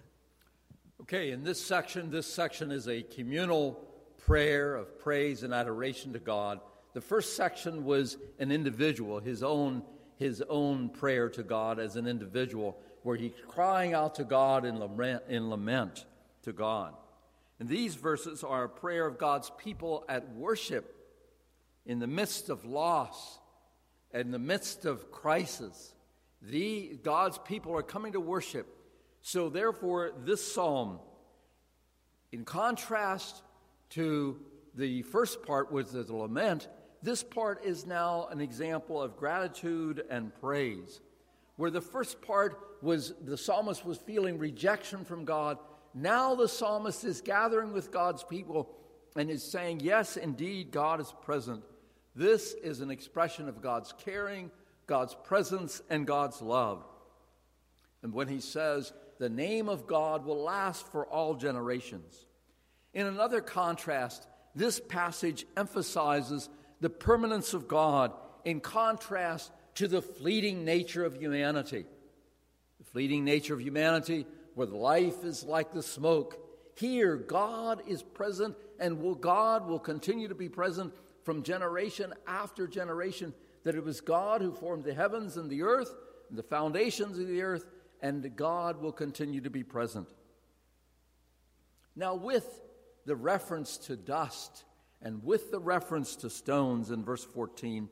Okay, 1.00 1.31
in 1.31 1.43
this 1.43 1.59
section, 1.59 2.11
this 2.11 2.26
section 2.26 2.71
is 2.71 2.87
a 2.87 3.02
communal 3.02 3.83
prayer 4.26 4.76
of 4.76 4.99
praise 4.99 5.43
and 5.43 5.55
adoration 5.55 6.12
to 6.12 6.19
God. 6.19 6.61
The 6.93 7.00
first 7.00 7.35
section 7.35 7.83
was 7.83 8.19
an 8.38 8.52
individual, 8.52 9.21
his 9.21 9.43
own 9.43 9.83
his 10.17 10.43
own 10.50 10.90
prayer 10.90 11.31
to 11.31 11.43
God 11.43 11.78
as 11.78 11.97
an 11.97 12.07
individual, 12.07 12.78
where 13.05 13.17
he's 13.17 13.33
crying 13.47 13.95
out 13.95 14.17
to 14.17 14.25
God 14.25 14.67
in 14.67 14.78
lament, 14.78 15.23
in 15.31 15.49
lament 15.49 16.05
to 16.43 16.52
God. 16.52 16.93
And 17.61 17.69
these 17.69 17.95
verses 17.95 18.45
are 18.45 18.65
a 18.65 18.69
prayer 18.69 19.07
of 19.07 19.19
God's 19.19 19.50
people 19.59 20.05
at 20.09 20.33
worship 20.35 20.95
in 21.85 21.99
the 21.99 22.07
midst 22.07 22.50
of 22.50 22.65
loss, 22.65 23.38
in 24.15 24.31
the 24.31 24.38
midst 24.38 24.85
of 24.85 25.11
crisis. 25.11 25.95
The, 26.43 26.99
God's 27.03 27.38
people 27.38 27.77
are 27.77 27.83
coming 27.83 28.12
to 28.12 28.21
worship. 28.21 28.67
So, 29.23 29.49
therefore, 29.49 30.12
this 30.25 30.53
psalm, 30.53 31.00
in 32.31 32.45
contrast 32.45 33.43
to 33.91 34.38
the 34.75 35.03
first 35.03 35.43
part, 35.43 35.69
is 35.77 35.91
the 35.93 36.15
lament, 36.15 36.69
this 37.03 37.23
part 37.23 37.65
is 37.65 37.87
now 37.87 38.29
an 38.31 38.41
example 38.41 39.03
of 39.03 39.17
gratitude 39.17 40.05
and 40.11 40.33
praise. 40.41 41.00
Where 41.57 41.71
the 41.71 41.81
first 41.81 42.23
part 42.23 42.59
was 42.83 43.15
the 43.25 43.37
psalmist 43.37 43.85
was 43.85 43.99
feeling 43.99 44.38
rejection 44.38 45.05
from 45.05 45.25
God, 45.25 45.59
now 45.95 46.35
the 46.35 46.49
psalmist 46.49 47.04
is 47.04 47.21
gathering 47.21 47.73
with 47.73 47.90
God's 47.90 48.23
people 48.25 48.71
and 49.16 49.30
is 49.30 49.42
saying, 49.42 49.80
Yes, 49.80 50.16
indeed, 50.16 50.71
God 50.71 51.00
is 51.00 51.12
present. 51.23 51.62
This 52.14 52.54
is 52.54 52.80
an 52.80 52.90
expression 52.90 53.49
of 53.49 53.62
God's 53.62 53.95
caring, 54.04 54.50
God's 54.87 55.14
presence, 55.25 55.83
and 55.90 56.07
God's 56.07 56.42
love. 56.42 56.85
And 58.02 58.12
when 58.12 58.28
he 58.28 58.40
says, 58.40 58.92
The 59.18 59.28
name 59.28 59.68
of 59.68 59.87
God 59.87 60.25
will 60.25 60.42
last 60.42 60.87
for 60.88 61.07
all 61.07 61.35
generations. 61.35 62.26
In 62.95 63.07
another 63.07 63.40
contrast, 63.40 64.26
this 64.54 64.80
passage 64.80 65.47
emphasizes 65.57 66.49
the 66.80 66.90
permanence 66.90 67.54
of 67.54 67.68
God 67.68 68.12
in 68.45 68.61
contrast 68.61 69.52
to 69.76 69.88
the 69.88 70.02
fleeting 70.02 70.64
nature 70.64 71.04
of 71.04 71.14
humanity. 71.14 71.85
The 72.78 72.85
fleeting 72.85 73.25
nature 73.25 73.54
of 73.54 73.61
humanity, 73.61 74.26
where 74.59 74.67
life 74.67 75.23
is 75.23 75.45
like 75.45 75.73
the 75.73 75.85
smoke. 75.85 76.37
Here, 76.75 77.17
God 77.17 77.81
is 77.87 78.03
present, 78.03 78.57
and 78.81 79.00
will, 79.00 79.15
God 79.15 79.69
will 79.69 79.79
continue 79.79 80.27
to 80.27 80.35
be 80.35 80.49
present 80.49 80.93
from 81.23 81.45
generation 81.45 82.12
after 82.27 82.67
generation. 82.67 83.33
That 83.62 83.77
it 83.77 83.85
was 83.85 84.00
God 84.00 84.43
who 84.43 84.53
formed 84.53 84.83
the 84.83 84.95
heavens 84.95 85.37
and 85.37 85.49
the 85.49 85.62
earth, 85.62 85.95
and 86.29 86.37
the 86.37 86.43
foundations 86.43 87.21
of 87.21 87.29
the 87.29 87.41
earth, 87.41 87.67
and 88.03 88.35
God 88.35 88.83
will 88.83 88.91
continue 88.91 89.41
to 89.43 89.49
be 89.49 89.62
present. 89.62 90.09
Now, 91.95 92.17
with 92.17 92.61
the 93.07 93.15
reference 93.15 93.77
to 93.87 93.95
dust, 93.95 94.65
and 95.00 95.23
with 95.23 95.53
the 95.53 95.61
reference 95.61 96.17
to 96.17 96.31
stones 96.31 96.91
in 96.91 97.05
verse 97.05 97.25
14, 97.25 97.88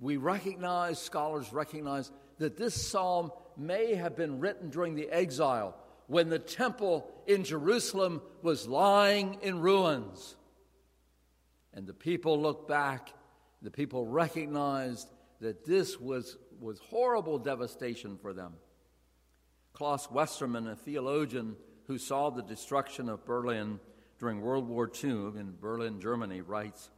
we 0.00 0.16
recognize, 0.16 1.00
scholars 1.00 1.52
recognize, 1.52 2.10
that 2.38 2.56
this 2.56 2.74
psalm 2.74 3.30
may 3.56 3.94
have 3.94 4.16
been 4.16 4.40
written 4.40 4.70
during 4.70 4.96
the 4.96 5.08
exile 5.08 5.76
when 6.10 6.28
the 6.28 6.40
temple 6.40 7.08
in 7.28 7.44
Jerusalem 7.44 8.20
was 8.42 8.66
lying 8.66 9.38
in 9.42 9.60
ruins. 9.60 10.34
And 11.72 11.86
the 11.86 11.94
people 11.94 12.42
looked 12.42 12.66
back, 12.66 13.12
the 13.62 13.70
people 13.70 14.04
recognized 14.04 15.08
that 15.40 15.64
this 15.64 16.00
was, 16.00 16.36
was 16.58 16.80
horrible 16.80 17.38
devastation 17.38 18.18
for 18.20 18.32
them. 18.32 18.54
Klaus 19.72 20.08
Westermann, 20.08 20.72
a 20.72 20.74
theologian 20.74 21.54
who 21.86 21.96
saw 21.96 22.28
the 22.28 22.42
destruction 22.42 23.08
of 23.08 23.24
Berlin, 23.24 23.78
during 24.18 24.40
World 24.40 24.66
War 24.66 24.90
II 24.92 25.10
in 25.38 25.54
Berlin, 25.60 26.00
Germany, 26.00 26.40
writes 26.40 26.90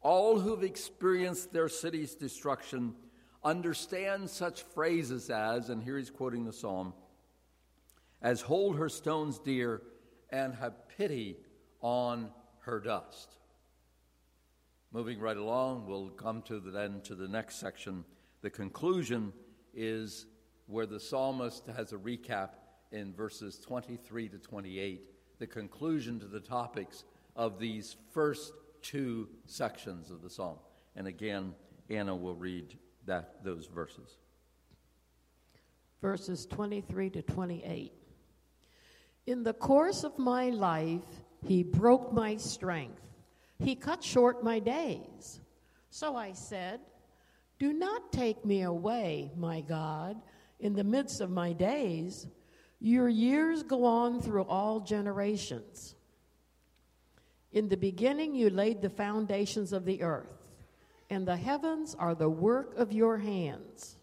All 0.00 0.38
who've 0.38 0.62
experienced 0.62 1.52
their 1.52 1.68
city's 1.68 2.14
destruction 2.14 2.94
understand 3.42 4.30
such 4.30 4.62
phrases 4.62 5.28
as, 5.28 5.70
and 5.70 5.82
here 5.82 5.98
he's 5.98 6.08
quoting 6.08 6.44
the 6.44 6.52
psalm, 6.52 6.94
as 8.22 8.40
hold 8.40 8.76
her 8.76 8.88
stones 8.88 9.38
dear 9.38 9.82
and 10.30 10.54
have 10.54 10.88
pity 10.96 11.36
on 11.80 12.30
her 12.60 12.80
dust. 12.80 13.36
Moving 14.92 15.20
right 15.20 15.36
along, 15.36 15.86
we'll 15.86 16.10
come 16.10 16.42
to 16.42 16.58
the, 16.58 16.70
then 16.70 17.00
to 17.02 17.14
the 17.14 17.28
next 17.28 17.56
section. 17.56 18.04
The 18.42 18.50
conclusion 18.50 19.32
is 19.72 20.26
where 20.66 20.86
the 20.86 21.00
psalmist 21.00 21.66
has 21.66 21.92
a 21.92 21.96
recap 21.96 22.50
in 22.92 23.14
verses 23.14 23.58
23 23.58 24.28
to 24.28 24.38
28, 24.38 25.02
the 25.38 25.46
conclusion 25.46 26.18
to 26.20 26.26
the 26.26 26.40
topics 26.40 27.04
of 27.36 27.58
these 27.58 27.96
first 28.12 28.52
two 28.82 29.28
sections 29.46 30.10
of 30.10 30.22
the 30.22 30.30
psalm. 30.30 30.58
And 30.96 31.06
again, 31.06 31.54
Anna 31.88 32.14
will 32.14 32.34
read 32.34 32.76
that, 33.06 33.44
those 33.44 33.66
verses. 33.66 34.16
Verses 36.00 36.46
23 36.46 37.10
to 37.10 37.22
28. 37.22 37.92
In 39.26 39.42
the 39.42 39.52
course 39.52 40.04
of 40.04 40.18
my 40.18 40.50
life, 40.50 41.22
he 41.44 41.62
broke 41.62 42.12
my 42.12 42.36
strength. 42.36 43.02
He 43.58 43.74
cut 43.74 44.02
short 44.02 44.42
my 44.42 44.58
days. 44.58 45.40
So 45.90 46.16
I 46.16 46.32
said, 46.32 46.80
Do 47.58 47.72
not 47.72 48.12
take 48.12 48.44
me 48.44 48.62
away, 48.62 49.32
my 49.36 49.60
God, 49.60 50.16
in 50.58 50.74
the 50.74 50.84
midst 50.84 51.20
of 51.20 51.30
my 51.30 51.52
days. 51.52 52.26
Your 52.80 53.08
years 53.08 53.62
go 53.62 53.84
on 53.84 54.22
through 54.22 54.44
all 54.44 54.80
generations. 54.80 55.94
In 57.52 57.68
the 57.68 57.76
beginning, 57.76 58.34
you 58.34 58.48
laid 58.48 58.80
the 58.80 58.88
foundations 58.88 59.72
of 59.72 59.84
the 59.84 60.02
earth, 60.02 60.48
and 61.10 61.26
the 61.26 61.36
heavens 61.36 61.94
are 61.98 62.14
the 62.14 62.30
work 62.30 62.76
of 62.76 62.92
your 62.92 63.18
hands. 63.18 63.96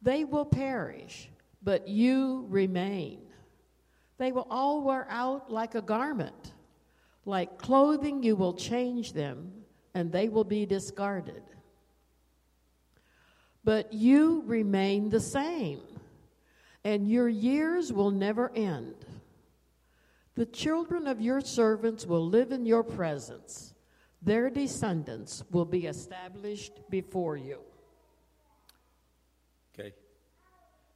They 0.00 0.24
will 0.24 0.44
perish, 0.44 1.28
but 1.62 1.88
you 1.88 2.46
remain. 2.48 3.22
They 4.24 4.32
will 4.32 4.46
all 4.48 4.80
wear 4.80 5.06
out 5.10 5.52
like 5.52 5.74
a 5.74 5.82
garment. 5.82 6.54
Like 7.26 7.58
clothing, 7.58 8.22
you 8.22 8.36
will 8.36 8.54
change 8.54 9.12
them, 9.12 9.52
and 9.92 10.10
they 10.10 10.30
will 10.30 10.44
be 10.44 10.64
discarded. 10.64 11.42
But 13.64 13.92
you 13.92 14.42
remain 14.46 15.10
the 15.10 15.20
same, 15.20 15.82
and 16.84 17.06
your 17.06 17.28
years 17.28 17.92
will 17.92 18.10
never 18.10 18.50
end. 18.56 18.94
The 20.36 20.46
children 20.46 21.06
of 21.06 21.20
your 21.20 21.42
servants 21.42 22.06
will 22.06 22.26
live 22.26 22.50
in 22.50 22.64
your 22.64 22.82
presence, 22.82 23.74
their 24.22 24.48
descendants 24.48 25.44
will 25.50 25.66
be 25.66 25.84
established 25.84 26.80
before 26.88 27.36
you. 27.36 27.58
Okay. 29.78 29.92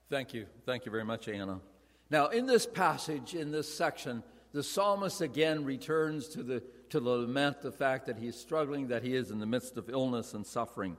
Thank 0.08 0.32
you. 0.32 0.46
Thank 0.64 0.86
you 0.86 0.90
very 0.90 1.04
much, 1.04 1.28
Anna. 1.28 1.60
Now, 2.10 2.28
in 2.28 2.46
this 2.46 2.66
passage, 2.66 3.34
in 3.34 3.50
this 3.50 3.72
section, 3.72 4.22
the 4.52 4.62
psalmist 4.62 5.20
again 5.20 5.64
returns 5.64 6.28
to 6.28 6.42
the, 6.42 6.62
to 6.90 7.00
lament 7.00 7.60
the 7.60 7.72
fact 7.72 8.06
that 8.06 8.16
he 8.16 8.28
is 8.28 8.40
struggling, 8.40 8.88
that 8.88 9.02
he 9.02 9.14
is 9.14 9.30
in 9.30 9.38
the 9.38 9.46
midst 9.46 9.76
of 9.76 9.90
illness 9.90 10.32
and 10.32 10.46
suffering. 10.46 10.96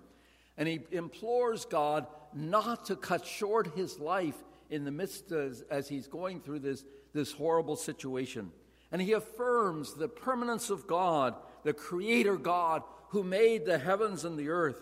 And 0.58 0.68
he 0.68 0.82
implores 0.92 1.66
God 1.66 2.06
not 2.34 2.86
to 2.86 2.96
cut 2.96 3.26
short 3.26 3.76
his 3.76 3.98
life 3.98 4.36
in 4.70 4.86
the 4.86 4.92
midst 4.92 5.32
of, 5.32 5.64
as 5.72 5.88
he's 5.88 6.08
going 6.08 6.42
through 6.42 6.60
this, 6.60 6.86
this 7.14 7.32
horrible 7.32 7.76
situation. 7.76 8.52
And 8.92 9.02
he 9.02 9.14
affirms 9.14 9.94
the 9.94 10.08
permanence 10.08 10.70
of 10.70 10.86
God, 10.86 11.36
the 11.64 11.74
Creator 11.74 12.38
God 12.38 12.84
who 13.10 13.24
made 13.24 13.66
the 13.66 13.80
heavens 13.80 14.26
and 14.26 14.38
the 14.38 14.50
earth. 14.50 14.80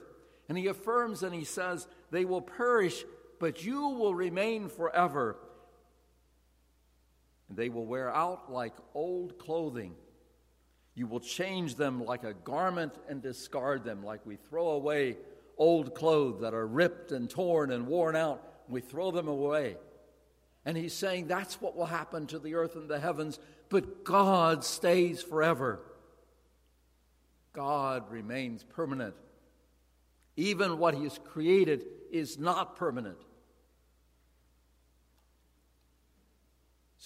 And 0.50 0.58
he 0.58 0.68
affirms 0.68 1.24
and 1.24 1.34
he 1.34 1.46
says, 1.46 1.88
They 2.12 2.26
will 2.26 2.42
perish, 2.42 3.06
but 3.40 3.64
you 3.64 3.90
will 3.90 4.16
remain 4.16 4.68
forever 4.68 5.38
and 7.50 7.58
they 7.58 7.70
will 7.70 7.86
wear 7.86 8.14
out 8.14 8.52
like 8.52 8.74
old 8.94 9.38
clothing. 9.38 9.96
You 10.96 11.08
will 11.08 11.20
change 11.20 11.76
them 11.76 12.04
like 12.04 12.24
a 12.24 12.34
garment 12.34 12.94
and 13.08 13.22
discard 13.22 13.84
them, 13.84 14.04
like 14.04 14.26
we 14.26 14.36
throw 14.36 14.70
away 14.70 15.18
old 15.58 15.96
clothes 15.96 16.42
that 16.42 16.54
are 16.54 16.68
ripped 16.68 17.12
and 17.12 17.30
torn 17.30 17.72
and 17.72 17.88
worn 17.88 18.16
out. 18.16 18.44
We 18.68 18.82
throw 18.82 19.12
them 19.12 19.28
away. 19.28 19.78
And 20.66 20.76
he's 20.76 20.94
saying 20.94 21.28
that's 21.28 21.62
what 21.62 21.78
will 21.78 21.86
happen 21.86 22.28
to 22.28 22.40
the 22.40 22.56
earth 22.56 22.76
and 22.76 22.90
the 22.90 23.00
heavens, 23.00 23.40
but 23.70 24.04
God 24.04 24.64
stays 24.64 25.22
forever. 25.22 25.80
God 27.54 28.12
remains 28.12 28.64
permanent. 28.64 29.16
Even 30.36 30.78
what 30.78 30.94
he 30.94 31.04
has 31.04 31.20
created 31.24 31.86
is 32.12 32.38
not 32.38 32.76
permanent. 32.76 33.18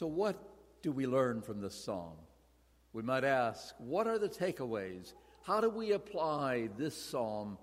So, 0.01 0.07
what 0.07 0.35
do 0.81 0.91
we 0.91 1.05
learn 1.05 1.43
from 1.43 1.61
this 1.61 1.75
psalm? 1.75 2.15
We 2.91 3.03
might 3.03 3.23
ask, 3.23 3.75
what 3.77 4.07
are 4.07 4.17
the 4.17 4.29
takeaways? 4.29 5.13
How 5.43 5.61
do 5.61 5.69
we 5.69 5.91
apply 5.91 6.69
this 6.75 6.97
psalm 6.97 7.59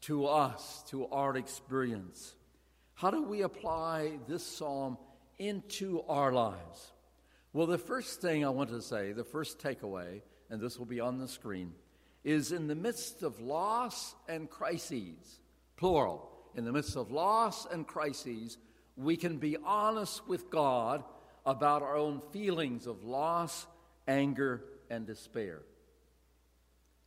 to 0.00 0.26
us, 0.26 0.82
to 0.88 1.06
our 1.06 1.36
experience? 1.36 2.34
How 2.94 3.12
do 3.12 3.22
we 3.22 3.42
apply 3.42 4.18
this 4.26 4.44
psalm 4.44 4.98
into 5.38 6.02
our 6.08 6.32
lives? 6.32 6.92
Well, 7.52 7.68
the 7.68 7.78
first 7.78 8.20
thing 8.20 8.44
I 8.44 8.48
want 8.48 8.70
to 8.70 8.82
say, 8.82 9.12
the 9.12 9.22
first 9.22 9.60
takeaway, 9.60 10.22
and 10.50 10.60
this 10.60 10.80
will 10.80 10.86
be 10.86 10.98
on 10.98 11.18
the 11.18 11.28
screen, 11.28 11.72
is 12.24 12.50
in 12.50 12.66
the 12.66 12.74
midst 12.74 13.22
of 13.22 13.38
loss 13.38 14.16
and 14.28 14.50
crises, 14.50 15.38
plural, 15.76 16.32
in 16.56 16.64
the 16.64 16.72
midst 16.72 16.96
of 16.96 17.12
loss 17.12 17.64
and 17.70 17.86
crises, 17.86 18.58
we 18.96 19.16
can 19.16 19.36
be 19.38 19.56
honest 19.64 20.26
with 20.26 20.50
God 20.50 21.04
about 21.46 21.82
our 21.82 21.96
own 21.96 22.20
feelings 22.32 22.86
of 22.86 23.04
loss, 23.04 23.66
anger, 24.06 24.64
and 24.90 25.06
despair. 25.06 25.62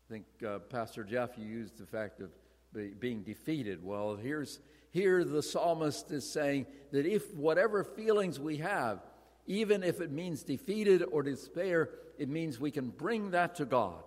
I 0.10 0.14
think, 0.14 0.26
uh, 0.48 0.60
Pastor 0.60 1.04
Jeff, 1.04 1.38
you 1.38 1.46
used 1.46 1.78
the 1.78 1.86
fact 1.86 2.22
of 2.22 2.32
be, 2.74 2.88
being 2.88 3.22
defeated. 3.24 3.84
Well, 3.84 4.16
here's 4.16 4.60
here 4.92 5.24
the 5.24 5.44
psalmist 5.44 6.10
is 6.12 6.28
saying 6.28 6.66
that 6.92 7.06
if 7.06 7.34
whatever 7.36 7.84
feelings 7.84 8.40
we 8.40 8.58
have, 8.58 9.00
even 9.46 9.84
if 9.84 10.02
it 10.02 10.12
means 10.12 10.44
defeated 10.44 11.04
or 11.12 11.22
despair, 11.22 11.90
it 12.18 12.30
means 12.30 12.60
we 12.60 12.72
can 12.72 12.90
bring 12.90 13.32
that 13.32 13.56
to 13.56 13.66
God. 13.66 14.04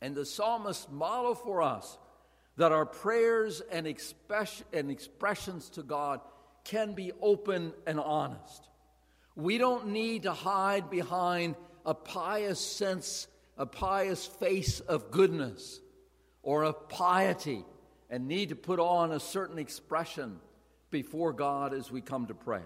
And 0.00 0.14
the 0.14 0.24
psalmist 0.24 0.90
model 0.92 1.34
for 1.34 1.62
us 1.62 1.98
that 2.56 2.72
our 2.72 2.86
prayers 2.86 3.60
and, 3.70 3.86
express, 3.86 4.62
and 4.72 4.90
expressions 4.90 5.68
to 5.70 5.82
God 5.82 6.20
can 6.64 6.92
be 6.92 7.12
open 7.20 7.72
and 7.86 8.00
honest. 8.00 8.68
We 9.36 9.58
don't 9.58 9.88
need 9.88 10.22
to 10.22 10.32
hide 10.32 10.90
behind 10.90 11.56
a 11.84 11.94
pious 11.94 12.58
sense, 12.58 13.28
a 13.58 13.66
pious 13.66 14.26
face 14.26 14.80
of 14.80 15.10
goodness 15.10 15.80
or 16.42 16.64
of 16.64 16.88
piety 16.88 17.64
and 18.08 18.28
need 18.28 18.48
to 18.48 18.56
put 18.56 18.80
on 18.80 19.12
a 19.12 19.20
certain 19.20 19.58
expression 19.58 20.40
before 20.90 21.32
God 21.34 21.74
as 21.74 21.90
we 21.90 22.00
come 22.00 22.26
to 22.26 22.34
pray. 22.34 22.62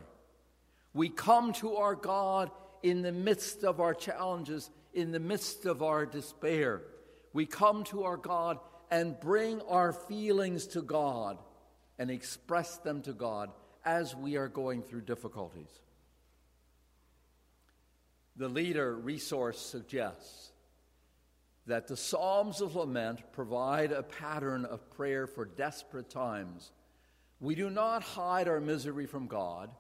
We 0.94 1.08
come 1.08 1.52
to 1.54 1.76
our 1.76 1.94
God 1.94 2.50
in 2.82 3.02
the 3.02 3.12
midst 3.12 3.64
of 3.64 3.80
our 3.80 3.94
challenges, 3.94 4.70
in 4.94 5.10
the 5.10 5.20
midst 5.20 5.66
of 5.66 5.82
our 5.82 6.06
despair. 6.06 6.82
We 7.32 7.46
come 7.46 7.84
to 7.84 8.04
our 8.04 8.16
God 8.16 8.58
and 8.90 9.18
bring 9.18 9.60
our 9.62 9.92
feelings 9.92 10.66
to 10.68 10.82
God 10.82 11.38
and 11.98 12.10
express 12.10 12.76
them 12.78 13.02
to 13.02 13.12
God 13.12 13.50
as 13.84 14.14
we 14.14 14.36
are 14.36 14.48
going 14.48 14.82
through 14.82 15.02
difficulties. 15.02 15.80
The 18.40 18.48
leader 18.48 18.96
resource 18.96 19.60
suggests 19.60 20.52
that 21.66 21.88
the 21.88 21.96
Psalms 21.96 22.62
of 22.62 22.74
Lament 22.74 23.20
provide 23.32 23.92
a 23.92 24.02
pattern 24.02 24.64
of 24.64 24.90
prayer 24.92 25.26
for 25.26 25.44
desperate 25.44 26.08
times. 26.08 26.72
We 27.38 27.54
do 27.54 27.68
not 27.68 28.02
hide 28.02 28.48
our 28.48 28.58
misery 28.58 29.04
from 29.04 29.26
God. 29.26 29.70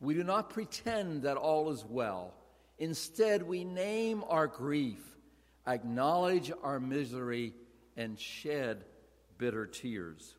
We 0.00 0.14
do 0.14 0.24
not 0.24 0.50
pretend 0.50 1.22
that 1.22 1.36
all 1.36 1.70
is 1.70 1.84
well. 1.84 2.34
Instead, 2.80 3.44
we 3.44 3.62
name 3.62 4.24
our 4.28 4.48
grief, 4.48 5.16
acknowledge 5.64 6.50
our 6.64 6.80
misery, 6.80 7.54
and 7.96 8.18
shed 8.18 8.84
bitter 9.38 9.64
tears. 9.64 10.34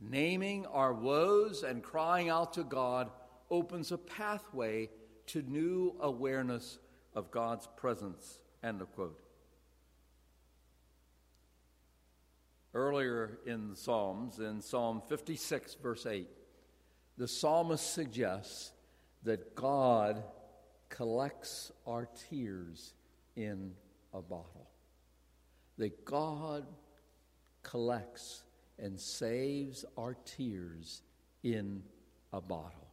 Naming 0.00 0.64
our 0.64 0.94
woes 0.94 1.64
and 1.64 1.82
crying 1.82 2.30
out 2.30 2.54
to 2.54 2.64
God 2.64 3.10
opens 3.50 3.92
a 3.92 3.98
pathway 3.98 4.88
to 5.28 5.42
new 5.42 5.94
awareness 6.00 6.78
of 7.14 7.30
God's 7.30 7.68
presence. 7.76 8.40
End 8.62 8.80
of 8.80 8.92
quote. 8.92 9.20
Earlier 12.74 13.38
in 13.46 13.70
the 13.70 13.76
Psalms, 13.76 14.38
in 14.38 14.60
Psalm 14.60 15.02
56, 15.08 15.76
verse 15.82 16.06
8, 16.06 16.28
the 17.16 17.26
psalmist 17.26 17.92
suggests 17.92 18.72
that 19.24 19.54
God 19.54 20.22
collects 20.88 21.72
our 21.86 22.08
tears 22.28 22.94
in 23.36 23.72
a 24.12 24.20
bottle. 24.20 24.68
That 25.78 26.04
God 26.04 26.66
collects 27.62 28.44
and 28.78 28.98
saves 28.98 29.84
our 29.96 30.14
tears 30.24 31.02
in 31.42 31.82
a 32.32 32.40
bottle. 32.40 32.87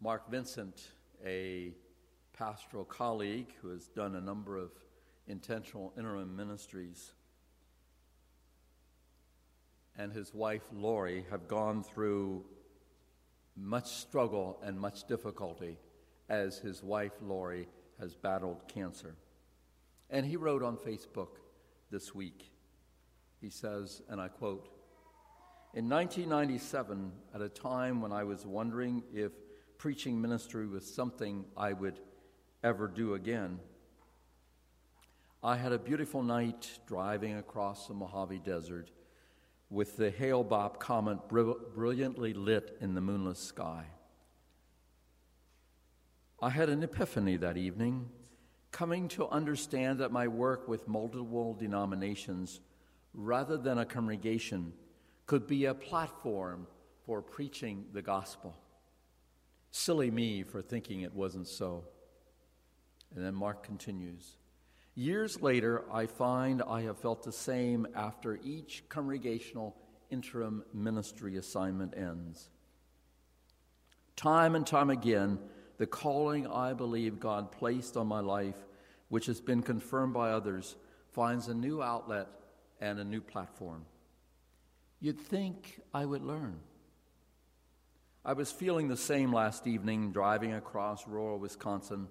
Mark 0.00 0.30
Vincent, 0.30 0.92
a 1.26 1.72
pastoral 2.32 2.84
colleague 2.84 3.48
who 3.60 3.70
has 3.70 3.88
done 3.88 4.14
a 4.14 4.20
number 4.20 4.56
of 4.56 4.70
intentional 5.26 5.92
interim 5.98 6.36
ministries, 6.36 7.12
and 9.96 10.12
his 10.12 10.32
wife 10.32 10.62
Lori 10.72 11.26
have 11.30 11.48
gone 11.48 11.82
through 11.82 12.44
much 13.56 13.88
struggle 13.88 14.60
and 14.62 14.78
much 14.78 15.08
difficulty 15.08 15.76
as 16.28 16.58
his 16.58 16.80
wife 16.80 17.14
Lori 17.20 17.66
has 17.98 18.14
battled 18.14 18.68
cancer. 18.68 19.16
And 20.10 20.24
he 20.24 20.36
wrote 20.36 20.62
on 20.62 20.76
Facebook 20.76 21.40
this 21.90 22.14
week, 22.14 22.52
he 23.40 23.50
says, 23.50 24.00
and 24.08 24.20
I 24.20 24.28
quote, 24.28 24.68
in 25.74 25.88
1997, 25.88 27.10
at 27.34 27.42
a 27.42 27.48
time 27.48 28.00
when 28.00 28.12
I 28.12 28.22
was 28.22 28.46
wondering 28.46 29.02
if 29.12 29.32
preaching 29.78 30.20
ministry 30.20 30.66
was 30.66 30.84
something 30.84 31.44
I 31.56 31.72
would 31.72 32.00
ever 32.64 32.88
do 32.88 33.14
again, 33.14 33.60
I 35.42 35.56
had 35.56 35.72
a 35.72 35.78
beautiful 35.78 36.22
night 36.24 36.68
driving 36.86 37.36
across 37.36 37.86
the 37.86 37.94
Mojave 37.94 38.40
Desert 38.40 38.90
with 39.70 39.96
the 39.96 40.10
Hale 40.10 40.44
Bopp 40.44 40.80
comet 40.80 41.28
brilliantly 41.28 42.34
lit 42.34 42.76
in 42.80 42.94
the 42.94 43.00
moonless 43.00 43.38
sky. 43.38 43.84
I 46.42 46.50
had 46.50 46.68
an 46.68 46.82
epiphany 46.82 47.36
that 47.36 47.56
evening, 47.56 48.08
coming 48.72 49.06
to 49.08 49.28
understand 49.28 50.00
that 50.00 50.10
my 50.10 50.26
work 50.26 50.66
with 50.66 50.88
multiple 50.88 51.54
denominations, 51.54 52.60
rather 53.14 53.56
than 53.56 53.78
a 53.78 53.84
congregation, 53.84 54.72
could 55.26 55.46
be 55.46 55.66
a 55.66 55.74
platform 55.74 56.66
for 57.06 57.22
preaching 57.22 57.84
the 57.92 58.02
gospel. 58.02 58.56
Silly 59.70 60.10
me 60.10 60.42
for 60.42 60.62
thinking 60.62 61.02
it 61.02 61.14
wasn't 61.14 61.46
so. 61.46 61.84
And 63.14 63.24
then 63.24 63.34
Mark 63.34 63.62
continues. 63.62 64.36
Years 64.94 65.40
later, 65.40 65.84
I 65.92 66.06
find 66.06 66.62
I 66.62 66.82
have 66.82 66.98
felt 66.98 67.22
the 67.22 67.32
same 67.32 67.86
after 67.94 68.38
each 68.42 68.82
congregational 68.88 69.76
interim 70.10 70.64
ministry 70.74 71.36
assignment 71.36 71.96
ends. 71.96 72.50
Time 74.16 74.56
and 74.56 74.66
time 74.66 74.90
again, 74.90 75.38
the 75.76 75.86
calling 75.86 76.46
I 76.46 76.72
believe 76.72 77.20
God 77.20 77.52
placed 77.52 77.96
on 77.96 78.08
my 78.08 78.20
life, 78.20 78.56
which 79.08 79.26
has 79.26 79.40
been 79.40 79.62
confirmed 79.62 80.12
by 80.12 80.32
others, 80.32 80.74
finds 81.12 81.48
a 81.48 81.54
new 81.54 81.80
outlet 81.82 82.26
and 82.80 82.98
a 82.98 83.04
new 83.04 83.20
platform. 83.20 83.84
You'd 85.00 85.20
think 85.20 85.80
I 85.94 86.04
would 86.04 86.22
learn. 86.22 86.58
I 88.28 88.34
was 88.34 88.52
feeling 88.52 88.88
the 88.88 88.96
same 88.98 89.32
last 89.32 89.66
evening 89.66 90.12
driving 90.12 90.52
across 90.52 91.08
rural 91.08 91.38
Wisconsin 91.38 92.08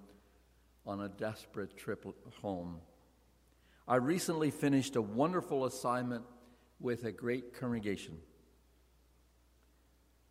on 0.83 0.99
a 0.99 1.09
desperate 1.09 1.77
trip 1.77 2.07
home. 2.41 2.77
I 3.87 3.97
recently 3.97 4.49
finished 4.49 4.95
a 4.95 5.01
wonderful 5.01 5.65
assignment 5.65 6.23
with 6.79 7.03
a 7.03 7.11
great 7.11 7.59
congregation. 7.59 8.17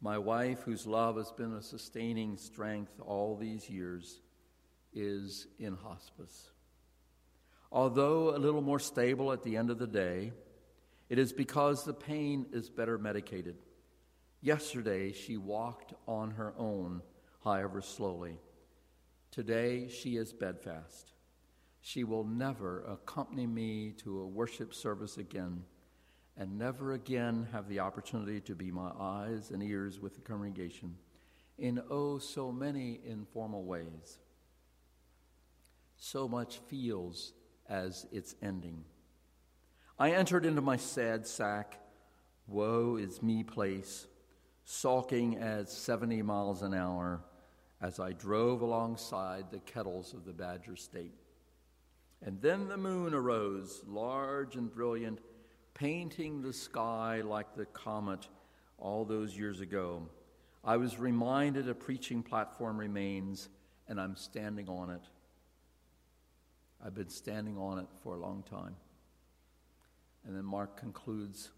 My 0.01 0.19
wife, 0.19 0.63
whose 0.63 0.89
love 0.89 1.19
has 1.19 1.31
been 1.31 1.53
a 1.53 1.63
sustaining 1.63 2.37
strength 2.37 2.91
all 3.01 3.37
these 3.37 3.71
years, 3.71 4.21
is 4.93 5.47
in 5.61 5.77
hospice. 5.77 6.51
Although 7.71 8.35
a 8.35 8.39
little 8.39 8.61
more 8.61 8.81
stable 8.81 9.31
at 9.31 9.45
the 9.45 9.57
end 9.57 9.71
of 9.71 9.79
the 9.79 9.87
day, 9.87 10.33
it 11.09 11.21
is 11.21 11.33
because 11.33 11.85
the 11.85 11.95
pain 11.95 12.47
is 12.51 12.69
better 12.69 12.99
medicated. 12.99 13.55
Yesterday, 14.47 15.11
she 15.11 15.37
walked 15.37 15.93
on 16.07 16.31
her 16.31 16.55
own, 16.57 17.03
however 17.43 17.83
slowly. 17.83 18.39
Today 19.33 19.89
she 19.89 20.19
is 20.19 20.33
bedfast. 20.33 21.15
She 21.81 22.05
will 22.05 22.23
never 22.23 22.85
accompany 22.85 23.49
me 23.49 23.91
to 24.05 24.21
a 24.21 24.27
worship 24.29 24.73
service 24.73 25.19
again 25.19 25.65
and 26.37 26.57
never 26.57 26.93
again 26.93 27.49
have 27.51 27.69
the 27.69 27.81
opportunity 27.81 28.41
to 28.43 28.55
be 28.55 28.71
my 28.71 28.93
eyes 29.01 29.51
and 29.51 29.65
ears 29.65 29.99
with 29.99 30.15
the 30.15 30.21
congregation 30.21 30.95
in 31.59 31.83
oh 31.91 32.19
so 32.19 32.53
many 32.53 33.01
informal 33.05 33.65
ways. 33.65 34.21
So 35.97 36.29
much 36.29 36.59
feels 36.69 37.33
as 37.69 38.07
it's 38.13 38.37
ending. 38.41 38.85
I 39.99 40.13
entered 40.13 40.47
into 40.47 40.61
my 40.61 40.77
sad 40.77 41.27
sack, 41.27 41.81
woe 42.47 42.95
is 42.95 43.25
me 43.25 43.43
place, 43.43 44.07
sulking 44.69 45.37
at 45.37 45.71
70 45.71 46.23
miles 46.23 46.63
an 46.63 46.75
hour 46.75 47.21
as 47.81 48.01
I 48.01 48.13
drove 48.13 48.63
alongside 48.63 49.45
the 49.51 49.61
kettles 49.61 50.13
of 50.13 50.25
the 50.25 50.33
Badger 50.33 50.75
State. 50.75 51.15
And 52.21 52.43
then 52.43 52.67
the 52.69 52.77
moon 52.77 53.15
arose, 53.15 53.83
large 53.87 54.57
and 54.57 54.73
brilliant, 54.73 55.21
painting 55.73 56.43
the 56.43 56.53
sky 56.53 57.21
like 57.21 57.55
the 57.55 57.67
comet 57.67 58.27
all 58.77 59.05
those 59.05 59.39
years 59.39 59.61
ago. 59.61 60.03
I 60.65 60.79
was 60.79 60.99
reminded 60.99 61.69
a 61.69 61.75
preaching 61.75 62.25
platform 62.25 62.77
remains, 62.77 63.49
and 63.87 64.01
I'm 64.01 64.17
standing 64.17 64.69
on 64.69 64.91
it. 64.91 65.03
I've 66.85 66.95
been 66.95 67.09
standing 67.09 67.57
on 67.57 67.79
it 67.79 67.87
for 68.03 68.15
a 68.15 68.19
long 68.19 68.43
time. 68.51 68.75
And 70.27 70.37
then 70.37 70.45
Mark 70.45 70.77
concludes 70.77 71.51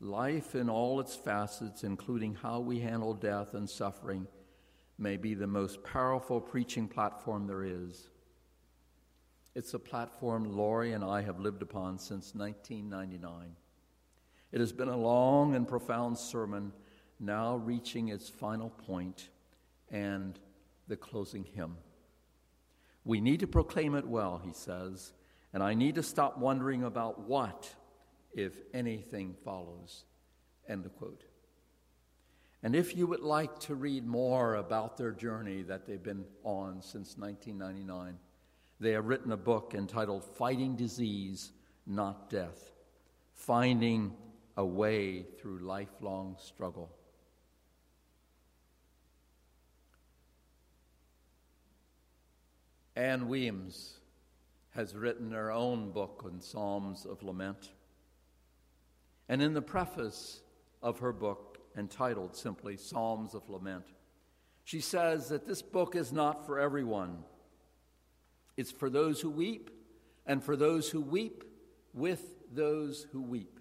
Life 0.00 0.54
in 0.54 0.70
all 0.70 1.00
its 1.00 1.16
facets, 1.16 1.82
including 1.82 2.34
how 2.34 2.60
we 2.60 2.78
handle 2.80 3.14
death 3.14 3.54
and 3.54 3.68
suffering, 3.68 4.26
may 4.96 5.16
be 5.16 5.34
the 5.34 5.46
most 5.46 5.82
powerful 5.82 6.40
preaching 6.40 6.86
platform 6.86 7.46
there 7.46 7.64
is. 7.64 8.08
It's 9.54 9.74
a 9.74 9.78
platform 9.78 10.56
Lori 10.56 10.92
and 10.92 11.02
I 11.02 11.22
have 11.22 11.40
lived 11.40 11.62
upon 11.62 11.98
since 11.98 12.34
1999. 12.34 13.56
It 14.52 14.60
has 14.60 14.72
been 14.72 14.88
a 14.88 14.96
long 14.96 15.56
and 15.56 15.66
profound 15.66 16.16
sermon, 16.16 16.72
now 17.18 17.56
reaching 17.56 18.08
its 18.08 18.28
final 18.28 18.70
point 18.70 19.30
and 19.90 20.38
the 20.86 20.96
closing 20.96 21.44
hymn. 21.44 21.76
We 23.04 23.20
need 23.20 23.40
to 23.40 23.46
proclaim 23.46 23.94
it 23.94 24.06
well, 24.06 24.40
he 24.44 24.52
says, 24.52 25.12
and 25.52 25.62
I 25.62 25.74
need 25.74 25.96
to 25.96 26.02
stop 26.02 26.38
wondering 26.38 26.84
about 26.84 27.20
what, 27.20 27.74
if 28.34 28.52
anything, 28.72 29.34
follows. 29.44 30.04
End 30.68 30.86
of 30.86 30.96
quote. 30.96 31.24
And 32.62 32.74
if 32.74 32.96
you 32.96 33.06
would 33.06 33.20
like 33.20 33.58
to 33.60 33.74
read 33.74 34.06
more 34.06 34.56
about 34.56 34.96
their 34.96 35.12
journey 35.12 35.62
that 35.62 35.86
they've 35.86 36.02
been 36.02 36.24
on 36.42 36.82
since 36.82 37.16
1999, 37.16 38.18
they 38.80 38.92
have 38.92 39.06
written 39.06 39.32
a 39.32 39.36
book 39.36 39.74
entitled 39.76 40.24
Fighting 40.24 40.76
Disease, 40.76 41.52
Not 41.86 42.30
Death 42.30 42.72
Finding 43.34 44.12
a 44.56 44.64
Way 44.64 45.22
Through 45.40 45.60
Lifelong 45.60 46.36
Struggle. 46.40 46.90
Ann 52.96 53.28
Weems 53.28 53.98
has 54.70 54.96
written 54.96 55.30
her 55.30 55.52
own 55.52 55.92
book 55.92 56.22
on 56.24 56.40
Psalms 56.40 57.06
of 57.06 57.22
Lament. 57.22 57.70
And 59.28 59.42
in 59.42 59.54
the 59.54 59.62
preface 59.62 60.40
of 60.82 61.00
her 61.00 61.12
book, 61.12 61.58
entitled 61.76 62.34
simply 62.36 62.76
Psalms 62.76 63.34
of 63.34 63.48
Lament. 63.48 63.84
She 64.64 64.80
says 64.80 65.28
that 65.28 65.46
this 65.46 65.62
book 65.62 65.94
is 65.94 66.12
not 66.12 66.44
for 66.44 66.58
everyone. 66.58 67.24
It's 68.56 68.72
for 68.72 68.90
those 68.90 69.20
who 69.20 69.30
weep, 69.30 69.70
and 70.26 70.42
for 70.42 70.56
those 70.56 70.90
who 70.90 71.00
weep 71.00 71.44
with 71.94 72.22
those 72.52 73.06
who 73.12 73.22
weep. 73.22 73.60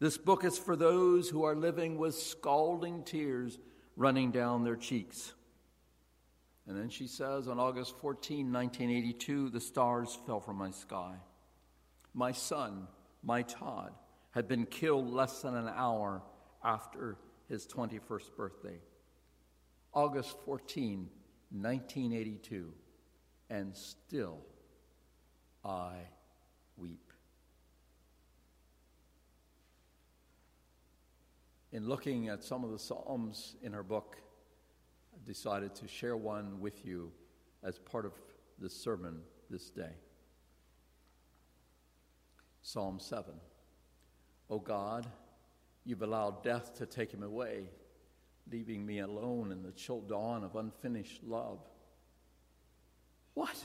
This 0.00 0.18
book 0.18 0.44
is 0.44 0.58
for 0.58 0.76
those 0.76 1.30
who 1.30 1.44
are 1.44 1.54
living 1.54 1.96
with 1.96 2.14
scalding 2.14 3.04
tears 3.04 3.58
running 3.96 4.30
down 4.30 4.64
their 4.64 4.76
cheeks. 4.76 5.32
And 6.66 6.76
then 6.76 6.88
she 6.88 7.06
says, 7.06 7.46
on 7.46 7.58
August 7.58 7.96
14, 7.98 8.52
1982, 8.52 9.50
the 9.50 9.60
stars 9.60 10.18
fell 10.26 10.40
from 10.40 10.56
my 10.56 10.70
sky. 10.70 11.14
My 12.12 12.32
son, 12.32 12.88
my 13.22 13.42
Todd, 13.42 13.92
had 14.34 14.48
been 14.48 14.66
killed 14.66 15.08
less 15.08 15.42
than 15.42 15.54
an 15.54 15.70
hour 15.76 16.20
after 16.64 17.16
his 17.48 17.68
21st 17.68 18.34
birthday. 18.36 18.80
August 19.92 20.36
14, 20.44 21.08
1982, 21.52 22.72
and 23.48 23.76
still 23.76 24.38
I 25.64 25.94
weep. 26.76 27.12
In 31.70 31.86
looking 31.86 32.28
at 32.28 32.42
some 32.42 32.64
of 32.64 32.72
the 32.72 32.78
Psalms 32.78 33.54
in 33.62 33.72
her 33.72 33.84
book, 33.84 34.16
I 35.14 35.24
decided 35.24 35.76
to 35.76 35.86
share 35.86 36.16
one 36.16 36.58
with 36.60 36.84
you 36.84 37.12
as 37.62 37.78
part 37.78 38.04
of 38.04 38.12
this 38.58 38.74
sermon 38.74 39.20
this 39.48 39.70
day. 39.70 39.92
Psalm 42.62 42.98
7. 42.98 43.34
O 44.50 44.58
God, 44.58 45.06
You've 45.84 46.02
allowed 46.02 46.42
death 46.42 46.74
to 46.78 46.86
take 46.86 47.12
him 47.12 47.22
away, 47.22 47.68
leaving 48.50 48.84
me 48.84 49.00
alone 49.00 49.52
in 49.52 49.62
the 49.62 49.72
chill 49.72 50.00
dawn 50.00 50.42
of 50.42 50.56
unfinished 50.56 51.22
love. 51.22 51.60
What 53.34 53.56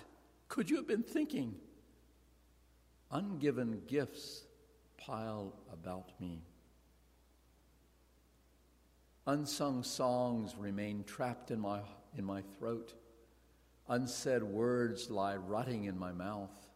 could 0.50 0.70
you 0.70 0.76
have 0.78 0.88
been 0.88 1.04
thinking? 1.04 1.56
Ungiven 3.12 3.82
gifts 3.88 4.44
pile 4.98 5.54
about 5.72 6.12
me. 6.20 6.44
Unsung 9.26 9.84
songs 9.84 10.56
remain 10.58 11.04
trapped 11.06 11.52
in 11.52 11.60
my, 11.60 11.82
in 12.18 12.26
my 12.26 12.42
throat. 12.58 12.96
Unsaid 13.88 14.44
words 14.44 15.10
lie 15.10 15.38
rotting 15.38 15.86
in 15.86 15.98
my 15.98 16.12
mouth, 16.12 16.69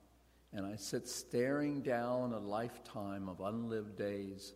and 0.53 0.65
I 0.65 0.75
sit 0.75 1.07
staring 1.07 1.81
down 1.81 2.33
a 2.33 2.39
lifetime 2.39 3.27
of 3.27 3.41
unlived 3.41 3.97
days. 3.97 4.53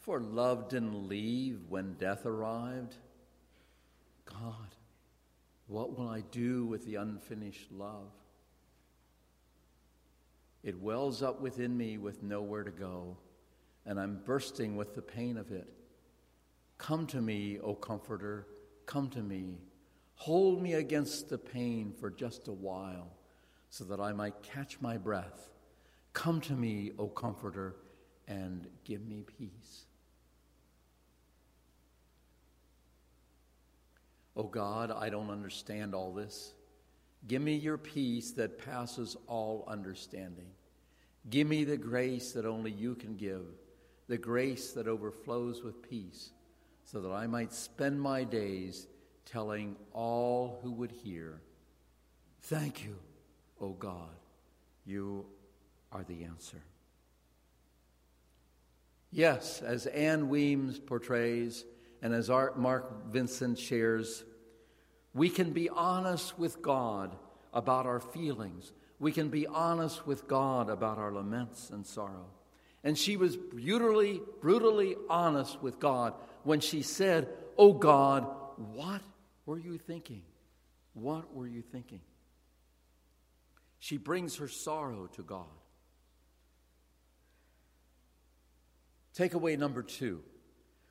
For 0.00 0.20
love 0.20 0.68
didn't 0.68 1.08
leave 1.08 1.60
when 1.68 1.94
death 1.94 2.26
arrived. 2.26 2.94
God, 4.26 4.74
what 5.66 5.98
will 5.98 6.08
I 6.08 6.20
do 6.30 6.66
with 6.66 6.84
the 6.84 6.96
unfinished 6.96 7.72
love? 7.72 8.10
It 10.62 10.80
wells 10.80 11.22
up 11.22 11.40
within 11.40 11.76
me 11.76 11.98
with 11.98 12.22
nowhere 12.22 12.64
to 12.64 12.70
go, 12.70 13.16
and 13.84 14.00
I'm 14.00 14.20
bursting 14.24 14.76
with 14.76 14.94
the 14.94 15.02
pain 15.02 15.36
of 15.36 15.52
it. 15.52 15.68
Come 16.78 17.06
to 17.08 17.20
me, 17.20 17.58
O 17.60 17.74
Comforter, 17.74 18.46
come 18.86 19.08
to 19.10 19.22
me. 19.22 19.58
Hold 20.16 20.62
me 20.62 20.74
against 20.74 21.28
the 21.28 21.38
pain 21.38 21.92
for 21.98 22.10
just 22.10 22.48
a 22.48 22.52
while, 22.52 23.10
so 23.74 23.82
that 23.82 23.98
I 23.98 24.12
might 24.12 24.40
catch 24.40 24.80
my 24.80 24.96
breath. 24.96 25.50
Come 26.12 26.40
to 26.42 26.52
me, 26.52 26.92
O 26.96 27.08
Comforter, 27.08 27.74
and 28.28 28.68
give 28.84 29.04
me 29.04 29.24
peace. 29.36 29.86
O 34.36 34.44
God, 34.44 34.92
I 34.92 35.08
don't 35.08 35.28
understand 35.28 35.92
all 35.92 36.12
this. 36.12 36.52
Give 37.26 37.42
me 37.42 37.56
your 37.56 37.76
peace 37.76 38.30
that 38.32 38.64
passes 38.64 39.16
all 39.26 39.64
understanding. 39.66 40.52
Give 41.28 41.48
me 41.48 41.64
the 41.64 41.76
grace 41.76 42.30
that 42.30 42.46
only 42.46 42.70
you 42.70 42.94
can 42.94 43.16
give, 43.16 43.42
the 44.06 44.18
grace 44.18 44.70
that 44.74 44.86
overflows 44.86 45.64
with 45.64 45.82
peace, 45.82 46.30
so 46.84 47.00
that 47.00 47.10
I 47.10 47.26
might 47.26 47.52
spend 47.52 48.00
my 48.00 48.22
days 48.22 48.86
telling 49.26 49.74
all 49.92 50.60
who 50.62 50.70
would 50.70 50.92
hear, 50.92 51.40
Thank 52.40 52.84
you, 52.84 52.98
O 53.64 53.70
God. 53.70 54.10
You 54.84 55.24
are 55.90 56.04
the 56.04 56.24
answer. 56.24 56.62
Yes, 59.10 59.62
as 59.62 59.86
Ann 59.86 60.28
Weems 60.28 60.78
portrays, 60.78 61.64
and 62.02 62.12
as 62.12 62.28
Mark 62.28 63.10
Vincent 63.10 63.58
shares, 63.58 64.22
we 65.14 65.30
can 65.30 65.52
be 65.52 65.70
honest 65.70 66.38
with 66.38 66.60
God 66.60 67.16
about 67.54 67.86
our 67.86 68.00
feelings. 68.00 68.72
We 68.98 69.12
can 69.12 69.30
be 69.30 69.46
honest 69.46 70.06
with 70.06 70.28
God 70.28 70.68
about 70.68 70.98
our 70.98 71.12
laments 71.12 71.70
and 71.70 71.86
sorrow. 71.86 72.26
And 72.82 72.98
she 72.98 73.16
was 73.16 73.36
brutally, 73.36 74.20
brutally 74.42 74.96
honest 75.08 75.62
with 75.62 75.80
God 75.80 76.12
when 76.42 76.60
she 76.60 76.82
said, 76.82 77.28
Oh 77.56 77.72
God, 77.72 78.26
what 78.74 79.00
were 79.46 79.58
you 79.58 79.78
thinking? 79.78 80.22
What 80.92 81.34
were 81.34 81.46
you 81.46 81.62
thinking? 81.62 82.00
She 83.84 83.98
brings 83.98 84.36
her 84.36 84.48
sorrow 84.48 85.08
to 85.08 85.22
God. 85.22 85.44
Takeaway 89.14 89.58
number 89.58 89.82
two 89.82 90.22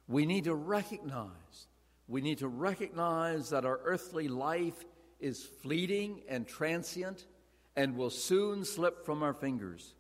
we 0.07 0.27
need 0.27 0.43
to 0.43 0.53
recognize 0.53 1.65
we 2.07 2.21
need 2.21 2.37
to 2.37 2.47
recognize 2.47 3.49
that 3.49 3.65
our 3.65 3.79
earthly 3.83 4.27
life 4.27 4.85
is 5.19 5.43
fleeting 5.43 6.21
and 6.29 6.47
transient 6.47 7.25
and 7.75 7.97
will 7.97 8.11
soon 8.11 8.63
slip 8.63 9.07
from 9.07 9.23
our 9.23 9.33
fingers. 9.33 9.95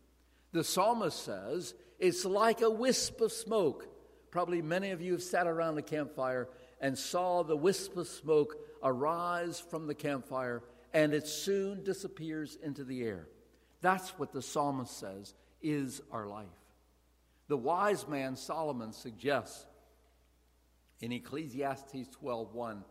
The 0.51 0.63
psalmist 0.63 1.25
says 1.25 1.73
it's 1.97 2.25
like 2.25 2.61
a 2.61 2.69
wisp 2.69 3.21
of 3.21 3.31
smoke. 3.31 3.87
Probably 4.29 4.61
many 4.61 4.91
of 4.91 5.01
you 5.01 5.13
have 5.13 5.23
sat 5.23 5.47
around 5.47 5.79
a 5.79 5.81
campfire 5.81 6.47
and 6.79 6.95
saw 6.95 7.41
the 7.41 7.57
wisp 7.57 7.97
of 7.97 8.07
smoke 8.07 8.55
arise 8.83 9.59
from 9.59 9.87
the 9.87 9.95
campfire 9.95 10.61
and 10.93 11.13
it 11.13 11.27
soon 11.27 11.83
disappears 11.83 12.57
into 12.61 12.83
the 12.83 13.03
air. 13.03 13.27
That's 13.81 14.09
what 14.19 14.31
the 14.31 14.41
psalmist 14.41 14.97
says 14.97 15.33
is 15.61 16.01
our 16.11 16.27
life. 16.27 16.47
The 17.47 17.57
wise 17.57 18.07
man 18.07 18.35
Solomon 18.35 18.93
suggests 18.93 19.65
in 21.01 21.11
Ecclesiastes 21.11 22.07
12:1. 22.21 22.83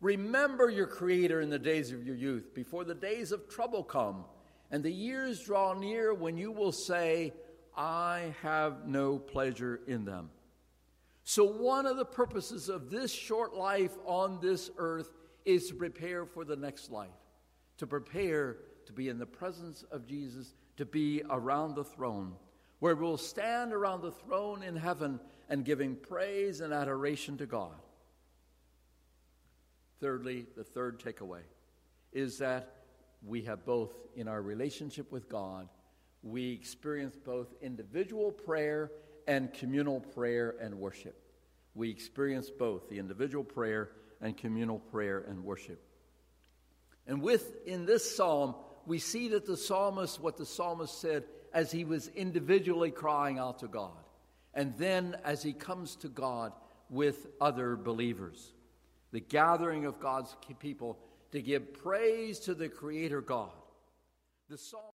Remember 0.00 0.68
your 0.68 0.86
creator 0.86 1.40
in 1.40 1.50
the 1.50 1.58
days 1.58 1.90
of 1.90 2.06
your 2.06 2.14
youth, 2.14 2.54
before 2.54 2.84
the 2.84 2.94
days 2.94 3.32
of 3.32 3.48
trouble 3.48 3.82
come, 3.82 4.24
and 4.70 4.84
the 4.84 4.92
years 4.92 5.42
draw 5.42 5.72
near 5.72 6.12
when 6.12 6.36
you 6.36 6.52
will 6.52 6.72
say, 6.72 7.32
I 7.76 8.34
have 8.42 8.86
no 8.86 9.18
pleasure 9.18 9.80
in 9.86 10.04
them. 10.04 10.30
So, 11.24 11.44
one 11.44 11.86
of 11.86 11.96
the 11.96 12.04
purposes 12.04 12.68
of 12.68 12.90
this 12.90 13.10
short 13.10 13.54
life 13.54 13.96
on 14.04 14.38
this 14.40 14.70
earth 14.76 15.10
is 15.44 15.68
to 15.68 15.74
prepare 15.74 16.24
for 16.24 16.44
the 16.44 16.56
next 16.56 16.90
life, 16.90 17.10
to 17.78 17.86
prepare 17.86 18.56
to 18.86 18.92
be 18.92 19.08
in 19.08 19.18
the 19.18 19.26
presence 19.26 19.84
of 19.90 20.06
Jesus, 20.06 20.54
to 20.76 20.84
be 20.84 21.22
around 21.28 21.74
the 21.74 21.84
throne, 21.84 22.32
where 22.78 22.94
we'll 22.94 23.16
stand 23.16 23.72
around 23.72 24.02
the 24.02 24.12
throne 24.12 24.62
in 24.62 24.76
heaven 24.76 25.20
and 25.48 25.64
giving 25.64 25.96
praise 25.96 26.60
and 26.60 26.72
adoration 26.72 27.36
to 27.38 27.46
God. 27.46 27.74
Thirdly, 30.00 30.46
the 30.56 30.64
third 30.64 31.00
takeaway 31.00 31.40
is 32.12 32.38
that 32.38 32.74
we 33.24 33.42
have 33.42 33.64
both 33.64 33.92
in 34.14 34.28
our 34.28 34.42
relationship 34.42 35.10
with 35.10 35.28
God, 35.28 35.68
we 36.22 36.52
experience 36.52 37.16
both 37.16 37.54
individual 37.60 38.30
prayer 38.30 38.90
and 39.26 39.52
communal 39.52 40.00
prayer 40.00 40.54
and 40.60 40.74
worship. 40.74 41.20
We 41.74 41.90
experience 41.90 42.50
both 42.50 42.88
the 42.88 42.98
individual 42.98 43.44
prayer 43.44 43.90
and 44.20 44.36
communal 44.36 44.78
prayer 44.78 45.24
and 45.28 45.44
worship. 45.44 45.85
And 47.06 47.22
with 47.22 47.64
in 47.66 47.86
this 47.86 48.16
psalm, 48.16 48.54
we 48.86 48.98
see 48.98 49.28
that 49.28 49.46
the 49.46 49.56
psalmist, 49.56 50.20
what 50.20 50.36
the 50.36 50.46
psalmist 50.46 51.00
said 51.00 51.24
as 51.52 51.70
he 51.70 51.84
was 51.84 52.08
individually 52.08 52.90
crying 52.90 53.38
out 53.38 53.60
to 53.60 53.68
God 53.68 53.96
and 54.54 54.76
then 54.78 55.16
as 55.22 55.42
he 55.42 55.52
comes 55.52 55.96
to 55.96 56.08
God 56.08 56.52
with 56.88 57.26
other 57.40 57.76
believers. 57.76 58.52
The 59.12 59.20
gathering 59.20 59.84
of 59.84 60.00
God's 60.00 60.34
people 60.58 60.98
to 61.32 61.42
give 61.42 61.74
praise 61.74 62.40
to 62.40 62.54
the 62.54 62.68
Creator 62.68 63.20
God. 63.20 63.52
The 64.48 64.58
psalm 64.58 64.92